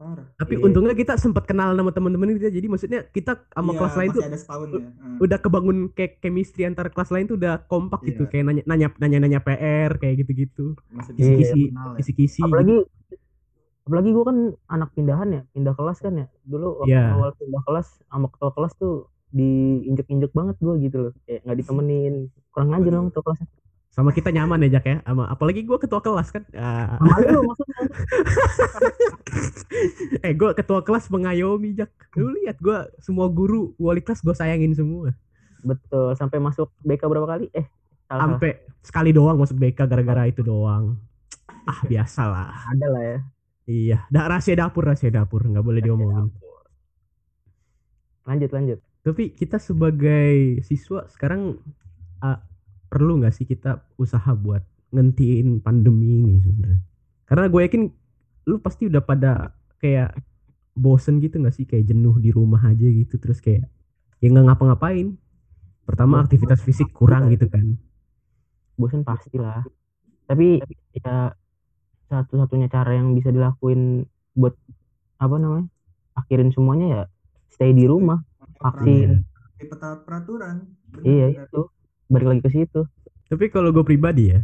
Parah. 0.00 0.24
tapi 0.34 0.56
Iya. 0.56 0.64
untungnya 0.64 0.96
kita 0.96 1.12
sempat 1.14 1.44
kenal 1.44 1.76
sama 1.76 1.92
teman-teman 1.92 2.32
kita 2.32 2.48
jadi 2.48 2.66
maksudnya 2.66 3.04
kita 3.06 3.36
sama 3.46 3.70
Iya, 3.70 3.78
kelas 3.78 3.94
lain 3.94 4.08
tuh 4.10 4.22
ada 4.24 4.38
setahun 4.38 4.68
ya. 4.70 4.80
Ah. 4.80 5.16
udah 5.20 5.38
kebangun 5.38 5.76
kayak 5.90 6.12
chemistry 6.18 6.64
antar 6.64 6.88
kelas 6.88 7.10
lain 7.10 7.26
tuh 7.26 7.36
udah 7.36 7.60
kompak 7.62 8.00
gitu 8.02 8.24
Iya. 8.24 8.30
kayak 8.30 8.44
nanya 8.46 8.62
nanya 8.64 8.86
nanya 8.96 9.18
nanya 9.20 9.38
PR 9.38 9.92
kayak 9.94 10.14
gitu 10.18 10.32
gitu 10.34 10.66
Masih 10.88 11.12
Iya, 11.12 11.20
bisa 11.20 11.32
kisi 11.36 11.60
kenal 11.68 11.84
ya. 11.86 11.96
kisi 12.00 12.12
kisi 12.16 12.40
Apalagi 12.40 12.76
apalagi 13.82 14.08
gue 14.08 14.24
kan 14.24 14.38
anak 14.68 14.88
pindahan 14.90 15.28
ya, 15.30 15.42
pindah 15.50 15.74
kelas 15.74 15.98
kan 15.98 16.12
ya. 16.14 16.26
Dulu 16.42 16.80
waktu 16.80 16.94
Iya. 16.94 17.04
awal 17.12 17.30
pindah 17.34 17.62
kelas 17.62 17.88
sama 18.02 18.26
ketua 18.28 18.50
kelas 18.52 18.72
tuh 18.74 18.94
diinjek-injek 19.30 20.32
banget 20.32 20.56
gue 20.58 20.74
gitu 20.80 20.96
loh. 21.00 21.12
Kayak 21.20 21.40
nggak 21.44 21.58
ditemenin. 21.58 22.14
Kurang 22.48 22.70
aja 22.72 22.88
dong 22.88 23.06
ketua 23.10 23.22
kelasnya. 23.22 23.48
Sama 23.90 24.14
kita 24.14 24.30
nyaman 24.30 24.62
ya 24.70 24.78
Jak 24.78 24.86
ya. 24.86 24.96
Sama 25.02 25.26
apalagi 25.26 25.66
gue 25.66 25.78
ketua 25.82 25.98
kelas 25.98 26.30
kan. 26.30 26.46
Maksudnya. 27.02 27.42
eh 30.26 30.32
gue 30.34 30.50
ketua 30.54 30.80
kelas 30.86 31.10
mengayomi 31.10 31.74
Jak 31.74 31.90
lu 32.14 32.30
lihat 32.38 32.62
gue 32.62 32.86
semua 33.02 33.26
guru 33.26 33.74
wali 33.82 33.98
kelas 33.98 34.22
gue 34.22 34.34
sayangin 34.34 34.78
semua. 34.78 35.10
Betul, 35.60 36.16
sampai 36.16 36.38
masuk 36.40 36.72
BK 36.80 37.04
berapa 37.04 37.28
kali? 37.28 37.52
Eh, 37.52 37.66
salah, 38.08 38.24
sampai 38.24 38.64
sekali 38.80 39.10
doang 39.12 39.36
masuk 39.36 39.58
BK 39.58 39.84
gara-gara 39.90 40.30
itu 40.30 40.40
doang. 40.46 40.96
Ah 41.66 41.82
biasa 41.90 42.22
lah 42.24 42.54
ada 42.72 42.86
lah 42.88 43.02
ya. 43.04 43.18
iya 43.68 43.98
da 44.08 44.24
rahasia 44.30 44.54
dapur 44.54 44.86
rahasia 44.86 45.10
dapur. 45.10 45.42
Nggak 45.44 45.66
boleh 45.66 45.82
diomongin. 45.82 46.30
Lanjut, 48.24 48.50
lanjut. 48.54 48.78
tapi 49.00 49.32
kita 49.32 49.56
sebagai 49.56 50.60
siswa 50.62 51.08
sekarang 51.08 51.56
ah, 52.20 52.38
perlu 52.90 53.22
nggak 53.22 53.34
sih 53.34 53.46
kita 53.46 53.86
usaha 53.96 54.34
buat 54.34 54.66
ngentiin 54.90 55.62
pandemi 55.62 56.18
ini 56.18 56.34
sebenarnya 56.42 56.82
karena 57.30 57.46
gue 57.46 57.60
yakin 57.62 57.82
lu 58.50 58.58
pasti 58.58 58.90
udah 58.90 59.02
pada 59.06 59.54
kayak 59.78 60.18
bosen 60.74 61.22
gitu 61.22 61.38
nggak 61.38 61.54
sih 61.54 61.64
kayak 61.64 61.86
jenuh 61.86 62.18
di 62.18 62.34
rumah 62.34 62.60
aja 62.66 62.84
gitu 62.84 63.16
terus 63.22 63.38
kayak 63.38 63.70
ya 64.18 64.26
nggak 64.28 64.50
ngapa-ngapain 64.50 65.14
pertama 65.86 66.20
aktivitas 66.20 66.60
fisik 66.66 66.90
kurang 66.90 67.30
gitu 67.30 67.46
kan 67.46 67.78
Bosan 68.80 69.04
pastilah. 69.04 69.60
Tapi 70.24 70.56
ya 70.96 71.36
satu-satunya 72.08 72.72
cara 72.72 72.96
yang 72.96 73.12
bisa 73.12 73.28
dilakuin 73.28 74.08
buat 74.32 74.56
apa 75.20 75.36
namanya? 75.36 75.68
Akhirin 76.16 76.48
semuanya 76.48 76.86
ya 76.88 77.02
stay 77.52 77.76
di 77.76 77.84
rumah. 77.84 78.24
Vaksin. 78.56 79.20
Di 79.60 79.64
peta 79.68 80.00
peraturan. 80.00 80.64
Bener, 80.96 81.04
Iya 81.04 81.26
itu. 81.44 81.68
Balik 82.10 82.26
lagi 82.26 82.42
ke 82.42 82.50
situ. 82.50 82.82
Tapi 83.30 83.46
kalau 83.54 83.70
gue 83.70 83.86
pribadi 83.86 84.34
ya, 84.34 84.42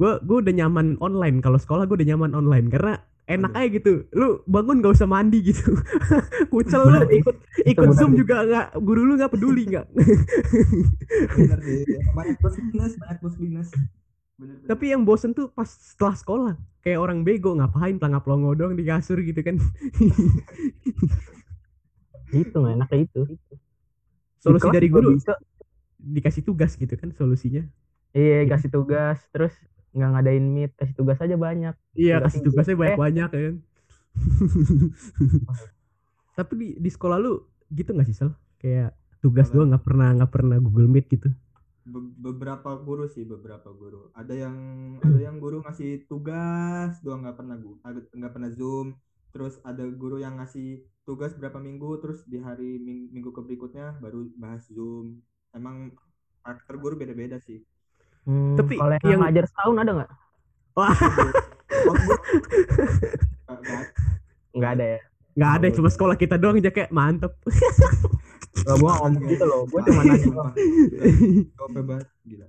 gue 0.00 0.12
gue 0.24 0.36
udah 0.40 0.54
nyaman 0.56 0.96
online. 1.04 1.44
Kalau 1.44 1.60
sekolah 1.60 1.84
gue 1.84 2.00
udah 2.00 2.08
nyaman 2.16 2.32
online 2.32 2.72
karena 2.72 2.96
enak 3.28 3.52
aja 3.52 3.68
gitu. 3.76 4.08
Lu 4.16 4.40
bangun 4.48 4.80
gak 4.80 4.96
usah 4.96 5.04
mandi 5.04 5.52
gitu. 5.52 5.76
Kucel 6.50 6.88
lu 6.88 7.04
ikut 7.12 7.36
ikut 7.68 7.88
zoom 7.92 8.16
sih. 8.16 8.24
juga 8.24 8.48
nggak 8.48 8.80
guru 8.80 9.04
lu 9.04 9.20
nggak 9.20 9.36
peduli 9.36 9.68
nggak. 9.68 9.84
Banyak 12.16 12.40
plus 12.40 12.56
minus, 12.56 12.96
banyak 12.96 13.20
plus 13.20 13.36
minus. 13.36 13.68
Bener, 14.38 14.54
bener. 14.64 14.70
Tapi 14.70 14.94
yang 14.96 15.04
bosen 15.04 15.36
tuh 15.36 15.52
pas 15.52 15.68
setelah 15.68 16.16
sekolah. 16.16 16.54
Kayak 16.80 17.04
orang 17.04 17.20
bego 17.20 17.52
ngapain 17.52 18.00
pelangap 18.00 18.24
pelongo 18.24 18.56
doang 18.56 18.72
di 18.72 18.88
kasur 18.88 19.20
gitu 19.20 19.44
kan. 19.44 19.60
Itu 22.32 22.60
enaknya 22.60 23.08
itu. 23.08 23.24
Solusi 24.36 24.68
dari 24.68 24.92
guru 24.92 25.16
bisa. 25.16 25.32
Dikasih 25.98 26.42
tugas 26.48 26.72
gitu 26.78 26.94
kan 27.00 27.10
solusinya. 27.14 27.62
Iya, 28.16 28.48
kasih 28.50 28.70
tugas 28.72 29.18
terus 29.34 29.54
nggak 29.94 30.10
ngadain 30.14 30.44
meet, 30.54 30.70
kasih 30.78 30.94
tugas 30.98 31.18
aja 31.24 31.36
banyak. 31.36 31.74
Iya 31.98 32.14
Tugas 32.18 32.24
kasih 32.24 32.40
tugasnya 32.46 32.74
Eh. 32.74 32.78
banyak-banyak 32.82 33.28
kan. 33.34 33.54
Tapi 36.38 36.52
di, 36.54 36.68
di 36.78 36.90
sekolah 36.90 37.18
lu 37.18 37.42
gitu 37.74 37.90
nggak 37.92 38.06
sih 38.08 38.16
Sal? 38.16 38.30
Kayak 38.62 38.94
tugas 39.18 39.50
doang 39.50 39.74
nggak 39.74 39.84
pernah 39.84 40.08
nggak 40.14 40.30
pernah 40.30 40.56
Google 40.62 40.90
Meet 40.90 41.06
gitu. 41.10 41.28
Be- 41.88 42.12
beberapa 42.20 42.76
guru 42.84 43.08
sih 43.08 43.24
beberapa 43.24 43.72
guru 43.72 44.12
ada 44.12 44.36
yang 44.36 44.52
ada 45.00 45.24
yang 45.24 45.40
guru 45.40 45.64
ngasih 45.64 46.04
tugas 46.04 47.00
doang 47.00 47.24
nggak 47.24 47.36
pernah 47.40 47.56
nggak 48.18 48.32
pernah 48.36 48.50
zoom 48.52 48.92
terus 49.32 49.56
ada 49.64 49.88
guru 49.88 50.20
yang 50.20 50.36
ngasih 50.36 50.84
tugas 51.08 51.32
berapa 51.40 51.56
minggu 51.56 51.88
terus 52.04 52.20
di 52.28 52.36
hari 52.44 52.76
ming- 52.76 53.08
minggu 53.08 53.32
ke 53.32 53.40
berikutnya 53.40 53.96
baru 54.04 54.28
bahas 54.36 54.68
zoom 54.68 55.24
emang 55.50 55.92
karakter 56.40 56.74
guru 56.76 56.94
beda-beda 56.94 57.38
sih 57.38 57.62
Hmm, 58.22 58.60
Tapi 58.60 58.76
kalau 58.76 58.92
yang, 58.92 59.08
yang- 59.08 59.20
ngajar 59.24 59.44
setahun 59.48 59.76
ada 59.78 59.90
nggak? 59.94 60.10
Wah 60.76 60.92
Nggak- 64.52 64.72
ada 64.74 64.84
ya. 64.86 64.98
nggak 65.32 65.52
ada 65.54 65.66
cuma 65.70 65.88
sekolah 65.88 66.12
kita 66.14 66.34
doang 66.34 66.58
aja 66.58 66.68
kayak 66.68 66.90
mantep. 66.90 67.32
Gak 68.58 68.76
gua 68.76 69.00
ngomong 69.00 69.24
gitu 69.24 69.44
loh. 69.44 69.64
Gua 69.64 69.80
cuma 69.80 70.02
nanya 70.02 70.28
banget 71.80 72.08
gila. 72.20 72.46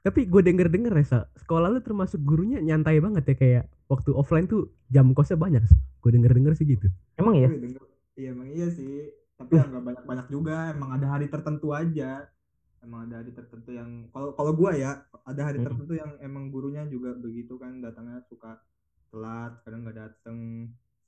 Tapi 0.00 0.20
gue 0.24 0.40
denger 0.40 0.70
denger 0.70 0.92
ya 0.94 1.04
Sa, 1.04 1.18
sekolah 1.36 1.66
lu 1.66 1.82
termasuk 1.82 2.22
gurunya 2.22 2.56
nyantai 2.56 2.96
banget 2.96 3.26
ya 3.26 3.34
kayak 3.34 3.64
waktu 3.84 4.14
offline 4.14 4.46
tuh 4.46 4.70
jam 4.86 5.10
kosnya 5.10 5.34
banyak. 5.34 5.66
Gue 5.98 6.10
denger 6.14 6.32
denger 6.32 6.52
sih 6.54 6.64
gitu. 6.64 6.86
Emang 7.12 7.34
ya? 7.34 7.50
Iya 8.14 8.30
emang 8.30 8.48
iya 8.48 8.70
sih. 8.70 9.10
Tapi 9.36 9.52
ya 9.58 9.64
nggak 9.68 9.84
banyak-banyak 9.88 10.26
juga. 10.32 10.56
Emang 10.72 10.90
ada 10.96 11.06
hari 11.14 11.26
tertentu 11.28 11.68
aja. 11.76 12.24
Emang 12.84 13.00
ada 13.08 13.14
hari 13.20 13.32
tertentu 13.34 13.70
yang 13.74 13.90
kalau 14.14 14.32
kalau 14.38 14.52
gua 14.54 14.72
ya 14.76 15.02
ada 15.26 15.42
hari 15.48 15.58
Hmm. 15.58 15.66
tertentu 15.66 15.94
yang 15.98 16.12
emang 16.22 16.48
gurunya 16.54 16.84
juga 16.88 17.12
begitu 17.18 17.58
kan 17.62 17.82
datangnya 17.84 18.22
suka 18.30 18.60
telat, 19.10 19.52
kadang 19.64 19.80
nggak 19.86 19.98
dateng, 19.98 20.38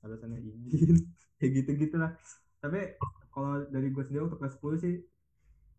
alasannya 0.03 0.39
izin, 0.43 0.97
kayak 1.39 1.51
gitu 1.63 1.69
gitulah. 1.87 2.11
Tapi 2.63 2.79
kalau 3.33 3.65
dari 3.71 3.87
gue 3.93 4.03
sendiri 4.03 4.25
untuk 4.27 4.39
kelas 4.41 4.55
10 4.59 4.77
sih 4.81 4.95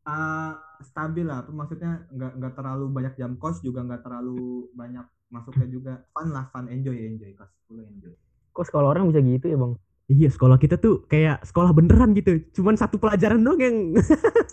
ah, 0.09 0.53
stabil 0.85 1.25
lah. 1.29 1.45
Maksudnya 1.49 2.09
nggak 2.15 2.33
nggak 2.41 2.55
terlalu 2.59 2.85
banyak 2.97 3.15
jam 3.21 3.33
kos 3.41 3.61
juga 3.67 3.81
nggak 3.87 4.03
terlalu 4.07 4.71
banyak 4.77 5.07
masuknya 5.35 5.67
juga 5.71 5.93
fun 6.15 6.29
lah 6.35 6.45
fun 6.53 6.67
enjoy 6.75 6.97
enjoy 7.09 7.31
kelas 7.39 7.53
10 7.65 7.85
enjoy. 7.87 8.15
Kok 8.55 8.65
sekolah 8.67 8.89
orang 8.95 9.05
bisa 9.11 9.21
gitu 9.27 9.47
ya 9.53 9.57
bang? 9.63 9.73
Iya 10.11 10.27
sekolah 10.27 10.59
kita 10.59 10.75
tuh 10.75 11.07
kayak 11.07 11.47
sekolah 11.47 11.71
beneran 11.71 12.11
gitu. 12.19 12.43
Cuman 12.59 12.75
satu 12.75 12.99
pelajaran 12.99 13.39
doang 13.39 13.63
yang 13.63 13.77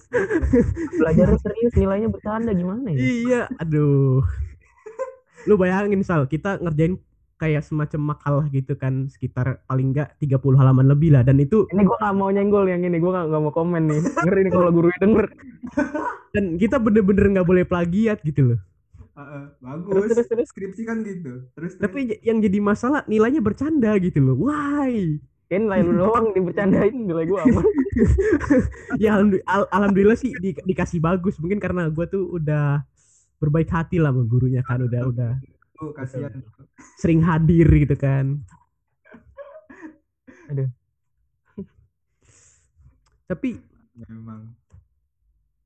Belajarnya 1.02 1.38
serius, 1.42 1.74
nilainya 1.74 2.14
bercanda 2.14 2.54
gimana 2.54 2.94
ya? 2.94 2.98
iya. 3.02 3.42
Aduh. 3.58 4.22
Lu 5.50 5.58
bayangin 5.58 6.06
Sal, 6.06 6.30
kita 6.30 6.62
ngerjain 6.62 7.02
kayak 7.42 7.66
semacam 7.66 8.18
makalah 8.18 8.46
gitu 8.54 8.78
kan 8.78 9.10
sekitar 9.10 9.62
paling 9.70 9.94
enggak 9.94 10.14
30 10.18 10.58
halaman 10.58 10.90
lebih 10.90 11.14
lah 11.14 11.22
dan 11.22 11.38
itu 11.38 11.70
Ini 11.70 11.86
gua 11.86 11.98
gak 12.02 12.16
mau 12.18 12.30
nyenggol 12.34 12.66
yang 12.66 12.82
ini, 12.82 12.98
gua 12.98 13.22
gak, 13.22 13.26
nggak 13.34 13.42
mau 13.42 13.54
komen 13.54 13.84
nih. 13.90 14.02
Ngeri 14.26 14.42
nih 14.46 14.52
kalau 14.54 14.70
gurunya 14.74 15.00
denger. 15.02 15.26
dan 16.38 16.46
kita 16.62 16.78
bener-bener 16.78 17.26
nggak 17.34 17.48
boleh 17.50 17.66
plagiat 17.66 18.22
gitu 18.22 18.54
loh. 18.54 18.60
Heeh, 19.18 19.44
bagus. 19.58 19.90
Terus, 19.90 20.10
terus, 20.14 20.28
terus. 20.30 20.48
Skripsi 20.54 20.84
kan 20.86 21.02
gitu. 21.02 21.50
Terus 21.58 21.72
terus. 21.78 21.82
Tapi 21.82 22.22
yang 22.22 22.38
jadi 22.38 22.62
masalah 22.62 23.02
nilainya 23.10 23.42
bercanda 23.42 23.98
gitu 23.98 24.22
loh. 24.22 24.38
Why? 24.46 25.18
Kan 25.48 25.64
nilai 25.64 25.80
lu 25.80 25.96
doang 25.96 26.36
dibercandain, 26.36 26.92
nilai 26.92 27.24
gua 27.24 27.48
aman. 27.48 27.64
ya 29.04 29.16
alhamdulillah, 29.16 29.48
al- 29.48 29.72
alhamdulillah 29.72 30.20
sih 30.20 30.36
di- 30.36 30.60
dikasih 30.60 31.00
bagus. 31.00 31.40
Mungkin 31.40 31.64
karena 31.64 31.88
gue 31.88 32.04
tuh 32.04 32.36
udah 32.36 32.84
berbaik 33.40 33.72
hati 33.72 33.96
lah 33.96 34.12
sama 34.12 34.28
gurunya 34.28 34.60
kan 34.60 34.84
udah 34.84 35.02
udah 35.08 35.32
tuh 35.78 35.96
kasihan. 35.96 36.44
sering 37.00 37.24
hadir 37.24 37.64
gitu 37.64 37.96
kan. 37.96 38.44
Aduh. 40.52 40.68
Tapi 43.28 43.60
Memang. 43.98 44.52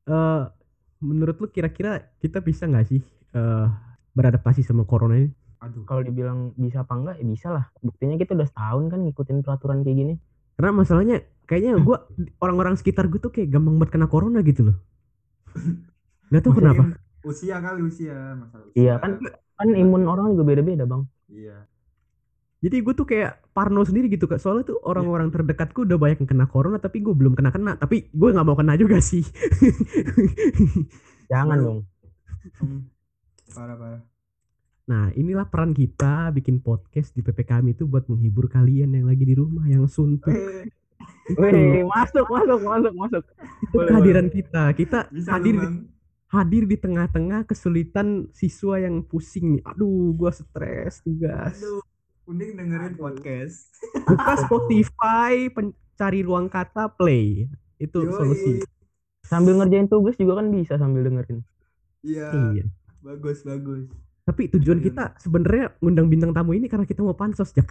eh 0.05 0.43
menurut 1.01 1.41
lu 1.41 1.47
kira-kira 1.49 2.05
kita 2.21 2.37
bisa 2.37 2.69
nggak 2.69 2.85
sih 2.85 3.01
eh 3.33 3.67
beradaptasi 4.13 4.61
sama 4.61 4.85
corona 4.85 5.17
ini? 5.17 5.29
Aduh. 5.61 5.85
Kalau 5.85 6.01
dibilang 6.01 6.57
bisa 6.57 6.81
apa 6.81 6.93
enggak, 6.97 7.15
ya 7.21 7.25
bisa 7.25 7.47
lah. 7.53 7.65
Buktinya 7.85 8.17
kita 8.17 8.33
udah 8.33 8.49
setahun 8.49 8.83
kan 8.89 8.99
ngikutin 9.05 9.37
peraturan 9.45 9.85
kayak 9.85 9.97
gini. 9.97 10.13
Karena 10.57 10.71
masalahnya 10.73 11.17
kayaknya 11.45 11.77
gue 11.81 11.97
orang-orang 12.41 12.75
sekitar 12.77 13.05
gue 13.09 13.21
tuh 13.21 13.29
kayak 13.29 13.53
gampang 13.53 13.77
banget 13.77 13.93
kena 13.93 14.07
corona 14.09 14.41
gitu 14.41 14.73
loh. 14.73 14.77
Gak 16.33 16.41
tau 16.41 16.53
kenapa. 16.57 16.97
Usia 17.21 17.61
kali 17.61 17.85
usia 17.85 18.33
masalah 18.37 18.65
usia. 18.65 18.77
Iya 18.77 18.93
kan, 18.97 19.21
kan 19.57 19.67
imun 19.69 20.09
orang 20.09 20.33
juga 20.33 20.43
beda-beda 20.49 20.89
bang. 20.89 21.05
Iya. 21.29 21.69
Jadi 22.61 22.77
gue 22.81 22.93
tuh 22.93 23.05
kayak 23.09 23.41
parno 23.57 23.81
sendiri 23.85 24.09
gitu 24.09 24.25
kak. 24.25 24.41
Soalnya 24.41 24.73
tuh 24.73 24.77
orang-orang 24.85 25.33
terdekatku 25.33 25.85
udah 25.85 25.97
banyak 25.97 26.25
yang 26.25 26.29
kena 26.29 26.45
corona 26.49 26.77
tapi 26.81 27.01
gue 27.05 27.13
belum 27.13 27.37
kena-kena. 27.37 27.77
Tapi 27.77 28.09
gue 28.09 28.29
nggak 28.33 28.45
mau 28.45 28.57
kena 28.57 28.77
juga 28.77 28.97
sih. 29.01 29.25
Jangan 31.29 31.57
dong. 31.57 31.79
Hmm. 32.57 32.89
Parah 33.53 33.77
parah. 33.77 34.01
Nah 34.91 35.07
inilah 35.15 35.47
peran 35.47 35.71
kita 35.71 36.35
bikin 36.35 36.59
podcast 36.59 37.15
di 37.15 37.23
PPKM 37.23 37.63
itu 37.71 37.87
buat 37.87 38.11
menghibur 38.11 38.51
kalian 38.51 38.91
yang 38.91 39.07
lagi 39.07 39.23
di 39.23 39.39
rumah 39.39 39.63
yang 39.71 39.87
suntuk. 39.87 40.35
Eh, 40.35 40.67
Wih, 41.39 41.87
masuk, 41.87 42.27
masuk, 42.27 42.59
masuk, 42.59 42.93
masuk. 42.99 43.23
Itu 43.63 43.77
kehadiran 43.87 44.27
kita. 44.27 44.63
Kita 44.75 45.07
bisa 45.07 45.39
hadir 45.39 45.55
di, 45.55 45.67
hadir 46.27 46.63
di 46.67 46.75
tengah-tengah 46.75 47.47
kesulitan 47.47 48.27
siswa 48.35 48.83
yang 48.83 48.99
pusing 49.07 49.55
nih. 49.55 49.63
Aduh, 49.63 50.11
gue 50.11 50.31
stres 50.35 50.99
tugas. 50.99 51.55
Aduh. 51.55 51.79
Mending 52.27 52.59
dengerin 52.59 52.93
podcast. 52.99 53.71
Buka 54.07 54.33
Spotify, 54.45 55.47
pencari 55.51 56.19
ruang 56.21 56.51
kata 56.51 56.91
play. 56.99 57.47
Itu 57.79 58.07
Yoi. 58.07 58.13
solusi. 58.13 58.51
Sambil 59.23 59.55
ngerjain 59.57 59.87
tugas 59.87 60.19
juga 60.19 60.43
kan 60.43 60.51
bisa 60.51 60.75
sambil 60.75 61.07
dengerin. 61.07 61.43
Iya. 62.03 62.27
Iya. 62.55 62.65
Bagus 63.01 63.41
bagus. 63.47 63.89
Tapi 64.31 64.47
tujuan 64.49 64.79
Iya. 64.79 64.85
kita 64.87 65.03
sebenarnya 65.19 65.75
ngundang 65.77 66.07
bintang 66.07 66.31
tamu 66.31 66.55
ini 66.55 66.65
karena 66.65 66.87
kita 66.87 67.03
mau 67.03 67.11
pansos 67.11 67.51
ya. 67.51 67.67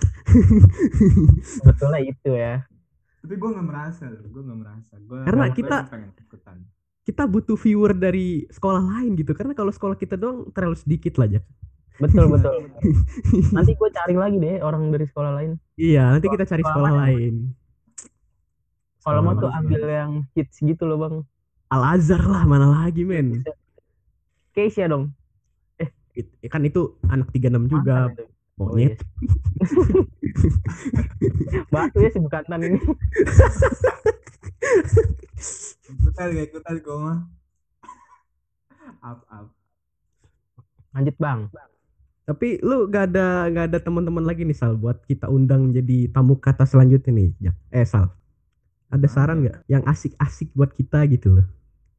Betulnya 1.64 2.00
itu 2.04 2.30
ya. 2.30 2.68
Tapi 3.20 3.34
gue 3.34 3.48
nggak 3.48 3.64
merasa 3.64 4.04
loh. 4.06 4.20
Gue 4.26 4.42
nggak 4.42 4.58
merasa. 4.58 4.92
Gua 5.00 5.24
Karena 5.24 5.44
kita- 5.50 5.82
pengen 5.88 6.12
ikutan. 6.14 6.56
kita 7.00 7.24
butuh 7.24 7.56
viewer 7.56 7.90
dari 7.90 8.44
sekolah 8.46 8.78
lain 8.78 9.16
gitu 9.16 9.32
karena 9.32 9.50
kalau 9.50 9.72
sekolah 9.72 9.96
kita 9.96 10.14
doang 10.14 10.46
terlalu 10.52 10.76
sedikit 10.76 11.18
lah 11.18 11.26
Jack. 11.26 11.42
betul 11.98 12.30
betul 12.30 12.54
nanti 13.50 13.74
gue 13.74 13.88
cari 13.90 14.14
lagi 14.14 14.36
deh 14.38 14.62
orang 14.62 14.88
dari 14.88 15.04
sekolah 15.04 15.32
lain 15.34 15.58
iya 15.74 16.06
nanti 16.08 16.28
kita 16.28 16.46
cari 16.46 16.62
sekolah 16.62 16.86
Sekolah 16.86 17.02
lain 17.02 17.34
kalau 19.02 19.20
mau 19.20 19.34
tuh 19.34 19.50
ambil 19.50 19.82
yang 19.84 20.12
hits 20.32 20.60
gitu 20.60 20.86
loh 20.86 20.96
bang 20.96 21.14
Al 21.68 21.82
Azhar 21.92 22.22
lah 22.22 22.46
mana 22.46 22.70
lagi 22.70 23.02
men 23.02 23.42
Keisha 24.50 24.86
dong 24.86 25.10
It- 26.20 26.50
kan 26.52 26.62
itu 26.62 26.96
anak 27.08 27.32
36 27.32 27.66
juga. 27.66 28.12
Itu. 28.12 28.24
Oh, 28.60 28.76
iya. 28.76 28.92
monyet 28.92 29.00
batu 31.72 31.96
ya 31.96 32.10
si 32.12 32.20
ini. 32.20 32.78
Ikutan 35.90 36.26
gak 36.36 36.46
ikutan 36.52 36.74
gue 36.76 36.96
mah. 37.00 37.18
Up 39.00 39.24
up 39.32 39.46
lanjut 40.90 41.16
bang. 41.16 41.40
Tapi 42.26 42.60
lu 42.62 42.86
gak 42.86 43.14
ada 43.14 43.48
gak 43.50 43.64
ada 43.72 43.78
teman-teman 43.80 44.22
lagi 44.22 44.44
nih 44.44 44.54
Sal 44.54 44.76
buat 44.76 45.02
kita 45.06 45.26
undang 45.30 45.72
jadi 45.72 46.10
tamu 46.12 46.38
kata 46.38 46.66
selanjutnya 46.66 47.10
nih 47.16 47.28
Jak. 47.40 47.56
eh 47.72 47.86
Sal 47.86 48.06
ada 48.90 49.06
saran 49.06 49.38
ya? 49.40 49.54
nggak 49.54 49.56
yang 49.70 49.82
asik-asik 49.86 50.50
buat 50.52 50.74
kita 50.74 51.06
gitu 51.08 51.40
loh. 51.40 51.46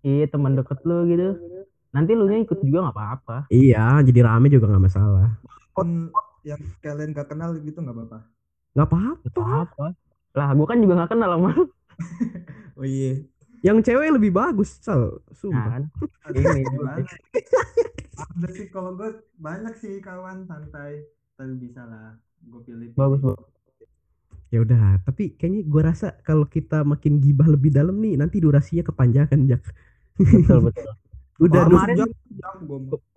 Iya 0.03 0.27
teman 0.27 0.59
deket 0.59 0.83
lu 0.83 1.07
gitu 1.07 1.39
nanti 1.91 2.11
lu 2.15 2.27
nya 2.27 2.39
ikut 2.39 2.59
juga 2.63 2.87
nggak 2.87 2.95
apa-apa. 2.95 3.37
Iya 3.51 3.99
jadi 4.03 4.19
rame 4.25 4.47
juga 4.47 4.71
nggak 4.71 4.83
masalah. 4.83 5.29
Pun 5.75 6.11
yang 6.41 6.61
kalian 6.81 7.13
gak 7.13 7.29
kenal 7.29 7.53
gitu 7.59 7.79
nggak 7.79 7.95
apa-apa? 7.95 8.19
Nggak 8.73 8.87
apa-apa. 8.87 9.27
Apa-apa. 9.29 9.87
Lah 10.31 10.49
gue 10.55 10.67
kan 10.67 10.77
juga 10.79 10.93
nggak 11.03 11.11
kenal 11.11 11.29
sama 11.37 11.51
oh 12.79 12.85
iya. 12.87 13.21
Yang 13.61 13.77
cewek 13.93 14.09
lebih 14.17 14.31
bagus 14.33 14.81
Sal. 14.81 15.21
Nah, 15.21 15.37
sumpah. 15.37 15.69
Kan? 15.69 15.83
Aduh, 16.25 16.41
Ini, 16.41 16.65
ada 18.17 18.47
sih 18.49 18.67
kalau 18.73 18.97
gue 18.97 19.21
banyak 19.37 19.77
sih 19.77 20.01
kawan 20.01 20.49
santai. 20.49 21.05
Tapi 21.37 21.53
bisa 21.61 21.85
lah 21.85 22.17
gue 22.41 22.61
pilih 22.65 22.89
bagus 22.97 23.21
bagus 23.21 23.51
ya 24.51 24.59
udah 24.59 24.99
tapi 25.07 25.31
kayaknya 25.39 25.63
gua 25.63 25.95
rasa 25.95 26.19
kalau 26.27 26.43
kita 26.43 26.83
makin 26.83 27.23
gibah 27.23 27.47
lebih 27.47 27.71
dalam 27.71 27.95
nih 28.03 28.19
nanti 28.19 28.43
durasinya 28.43 28.83
kepanjangan 28.83 29.47
Jak 29.47 29.63
betul 30.19 30.59
betul 30.67 30.91
udah 31.41 31.61
Oh, 31.65 31.69
kemarin- 31.73 32.13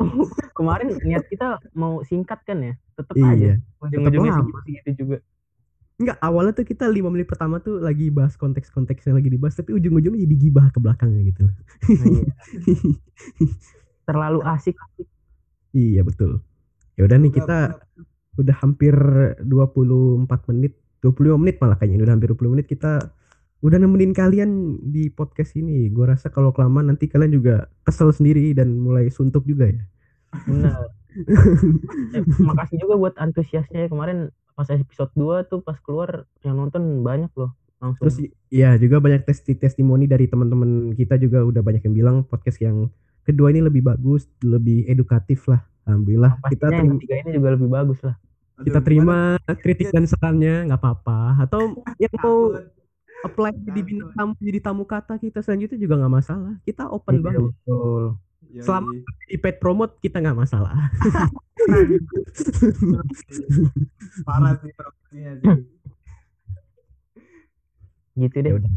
kemarin 0.59 0.89
niat 1.05 1.25
kita 1.29 1.61
mau 1.77 2.01
singkat 2.09 2.41
kan 2.49 2.59
ya? 2.65 2.75
Tetep 2.97 3.15
iya. 3.21 3.29
aja. 3.31 3.53
Ujung-ujungnya 3.85 4.33
segitu 4.65 4.91
juga. 5.05 5.17
Enggak, 5.95 6.19
awalnya 6.19 6.53
tuh 6.59 6.67
kita 6.67 6.91
lima 6.91 7.07
menit 7.07 7.31
pertama 7.31 7.63
tuh 7.63 7.79
lagi 7.79 8.11
bahas 8.11 8.35
konteks-konteks 8.35 9.07
yang 9.07 9.15
lagi 9.15 9.31
dibahas, 9.31 9.55
tapi 9.55 9.79
ujung-ujungnya 9.79 10.27
jadi 10.27 10.37
gibah 10.41 10.67
ke 10.75 10.79
belakangnya 10.83 11.23
gitu. 11.31 11.47
Nah, 11.47 12.07
iya. 12.11 12.27
terlalu 14.09 14.41
asik. 14.43 14.75
Iya 15.71 16.03
betul. 16.03 16.43
Ya 16.99 17.07
udah 17.07 17.19
nih 17.19 17.33
kita 17.35 17.79
udah. 18.39 18.57
hampir 18.59 18.95
24 19.47 20.51
menit, 20.51 20.75
25 20.99 21.39
menit 21.39 21.57
malah 21.63 21.79
kayaknya 21.79 22.11
udah 22.11 22.15
hampir 22.19 22.31
20 22.35 22.55
menit 22.59 22.67
kita 22.67 23.15
udah 23.65 23.79
nemenin 23.81 24.13
kalian 24.13 24.77
di 24.85 25.09
podcast 25.09 25.57
ini. 25.57 25.89
Gua 25.89 26.13
rasa 26.13 26.29
kalau 26.29 26.53
kelamaan 26.53 26.93
nanti 26.93 27.09
kalian 27.09 27.33
juga 27.33 27.73
kesel 27.89 28.13
sendiri 28.13 28.53
dan 28.53 28.77
mulai 28.77 29.09
suntuk 29.09 29.49
juga 29.49 29.73
ya. 29.73 29.83
benar 30.45 30.91
Eh, 31.15 32.27
makasih 32.43 32.83
juga 32.83 32.99
buat 32.99 33.15
antusiasnya 33.15 33.87
ya. 33.87 33.89
kemarin 33.91 34.35
pas 34.59 34.67
episode 34.67 35.15
2 35.15 35.47
tuh 35.47 35.63
pas 35.63 35.79
keluar 35.79 36.27
yang 36.43 36.59
nonton 36.59 37.07
banyak 37.07 37.31
loh 37.39 37.55
langsung 37.79 38.11
Terus 38.11 38.35
iya 38.51 38.75
juga 38.75 38.99
banyak 38.99 39.23
testi 39.23 39.55
testimoni 39.55 40.11
dari 40.11 40.27
teman-teman 40.27 40.91
kita 40.99 41.15
juga 41.23 41.47
udah 41.47 41.63
banyak 41.63 41.87
yang 41.87 41.95
bilang 41.95 42.17
podcast 42.27 42.59
yang 42.59 42.91
kedua 43.23 43.55
ini 43.55 43.63
lebih 43.63 43.87
bagus, 43.87 44.27
lebih 44.43 44.91
edukatif 44.91 45.47
lah. 45.47 45.63
Alhamdulillah 45.87 46.35
kita 46.51 46.67
pastinya 46.67 46.83
yang 46.83 46.91
ketiga 46.99 47.15
ini 47.23 47.31
juga 47.39 47.49
lebih 47.55 47.71
bagus 47.71 47.99
lah 48.03 48.15
kita 48.55 48.81
terima 48.87 49.35
kritik 49.59 49.91
dan 49.91 50.07
sarannya 50.07 50.71
nggak 50.71 50.79
apa-apa 50.79 51.43
atau 51.43 51.75
yang 52.03 52.15
mau 52.23 52.55
apply 53.25 53.51
jadi 53.57 53.73
Takut. 53.75 53.89
bintang 53.89 54.11
tamu 54.13 54.33
jadi 54.39 54.59
tamu 54.61 54.85
kata 54.85 55.15
kita 55.17 55.39
selanjutnya 55.41 55.79
juga 55.79 55.95
nggak 55.97 56.15
masalah. 56.15 56.55
Kita 56.63 56.85
open 56.87 57.15
Iya, 57.15 57.23
banget. 57.23 57.41
betul. 57.43 58.05
Selama- 58.55 58.93
di 59.25 59.37
paid 59.37 59.57
promote 59.59 59.99
kita 59.99 60.21
nggak 60.21 60.39
masalah. 60.39 60.77
Parah 64.23 64.55
sih 64.59 64.71
promosinya 64.71 65.33
sih. 65.35 65.57
Gitu 68.17 68.35
ya 68.35 68.43
deh 68.43 68.55
udah. 68.55 68.71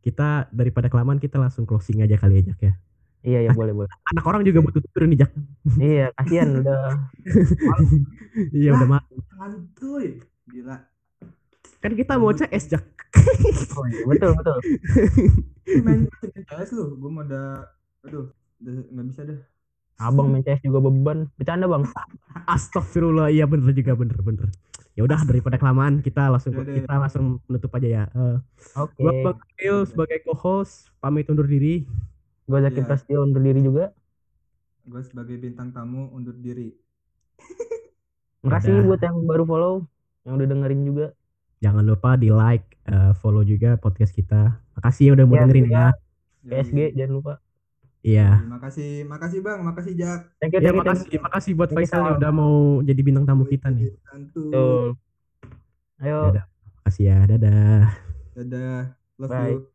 Kita 0.00 0.28
daripada 0.50 0.88
kelamaan 0.88 1.20
kita 1.20 1.36
langsung 1.36 1.62
closing 1.62 2.00
aja 2.00 2.16
kali 2.16 2.40
aja 2.40 2.56
ya. 2.58 2.74
Iya 3.20 3.40
ya 3.44 3.52
boleh 3.52 3.76
boleh. 3.76 3.90
anak 4.10 4.24
orang 4.24 4.40
juga 4.42 4.64
butuh 4.64 4.80
tidur 4.80 5.04
nih 5.04 5.20
Jak 5.20 5.30
iya 5.76 6.06
kasihan 6.16 6.48
udah. 6.56 7.04
Iya 8.56 8.70
udah 8.74 8.88
mah 8.88 9.02
santuy. 9.30 10.24
Gila 10.48 10.76
kan 11.80 11.92
kita 11.96 12.20
mau 12.20 12.32
CS 12.36 12.64
Jak. 12.68 12.84
Oh, 13.74 13.84
iya. 13.88 14.04
betul 14.06 14.30
betul. 14.36 14.58
Main 15.84 16.00
CS 16.46 16.70
lu 16.76 16.94
gue 17.00 17.10
mau 17.10 17.24
udah 17.24 17.64
aduh 18.04 18.28
udah 18.60 18.72
nggak 18.92 19.06
bisa 19.08 19.20
deh. 19.24 19.40
Abang 20.00 20.32
main 20.32 20.44
CS 20.44 20.64
juga 20.64 20.80
beban. 20.80 21.28
Bercanda 21.36 21.68
bang. 21.68 21.84
Astagfirullah 22.48 23.28
iya 23.32 23.44
bener 23.44 23.72
juga 23.72 23.92
bener 23.96 24.16
bener. 24.20 24.48
Ya 24.96 25.04
udah 25.08 25.24
daripada 25.24 25.56
kelamaan 25.56 26.04
kita 26.04 26.28
langsung 26.28 26.52
Yaudah. 26.56 26.76
kita 26.76 26.94
langsung 26.96 27.24
menutup 27.48 27.72
aja 27.76 27.88
ya. 27.88 28.04
Eh, 28.12 28.36
oke. 28.76 28.96
gua 29.00 29.12
Bang 29.24 29.38
Neil 29.56 29.78
sebagai 29.88 30.18
co-host 30.28 30.92
pamit 31.00 31.28
undur 31.32 31.48
diri. 31.48 31.88
Gue 32.44 32.58
Zakir 32.60 32.82
Iya. 32.84 32.88
Prasetyo 32.90 33.18
undur 33.24 33.40
diri 33.40 33.60
juga. 33.62 33.84
Gue 34.84 35.00
sebagai 35.06 35.36
bintang 35.38 35.70
tamu 35.70 36.10
undur 36.12 36.34
diri. 36.36 36.74
Makasih 38.40 38.88
buat 38.88 39.00
yang 39.04 39.20
baru 39.28 39.44
follow 39.44 39.74
yang 40.24 40.40
udah 40.40 40.48
dengerin 40.48 40.82
juga 40.84 41.06
jangan 41.60 41.84
lupa 41.84 42.16
di 42.16 42.28
like 42.28 42.64
eh, 42.84 43.12
follow 43.14 43.40
juga 43.42 43.76
podcast 43.76 44.10
kita 44.10 44.56
makasih 44.74 45.04
ya 45.06 45.12
udah 45.14 45.24
mau 45.24 45.34
Ya, 45.34 45.40
dengerin 45.44 45.66
juga. 45.66 45.76
ya 45.76 45.88
PSG 46.42 46.78
jangan 46.94 47.12
lupa 47.14 47.34
iya 48.00 48.28
makasih 48.42 49.04
makasih 49.04 49.38
bang 49.40 49.60
makasih 49.60 49.92
Jak 49.92 50.20
thank 50.38 50.50
you 50.50 50.58
ya 50.58 50.62
thank 50.62 50.72
you, 50.72 50.72
thank 50.72 50.80
makasih 50.82 51.08
you. 51.10 51.20
makasih 51.20 51.52
buat 51.52 51.68
Thank 51.68 51.84
Faisal 51.84 52.00
Sal. 52.02 52.16
udah 52.16 52.30
mau 52.30 52.54
jadi 52.80 53.00
bintang 53.00 53.24
tamu 53.24 53.44
kita 53.44 53.68
nih 53.68 53.92
Santuy. 54.02 54.48
Betul. 54.48 54.84
ayo 56.00 56.20
Dadah. 56.26 56.44
makasih 56.74 57.04
ya 57.06 57.18
dadah 57.26 57.76
dadah 58.32 58.80
love 59.16 59.28
Bye. 59.30 59.52
you 59.52 59.68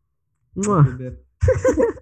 Muah. 0.58 0.86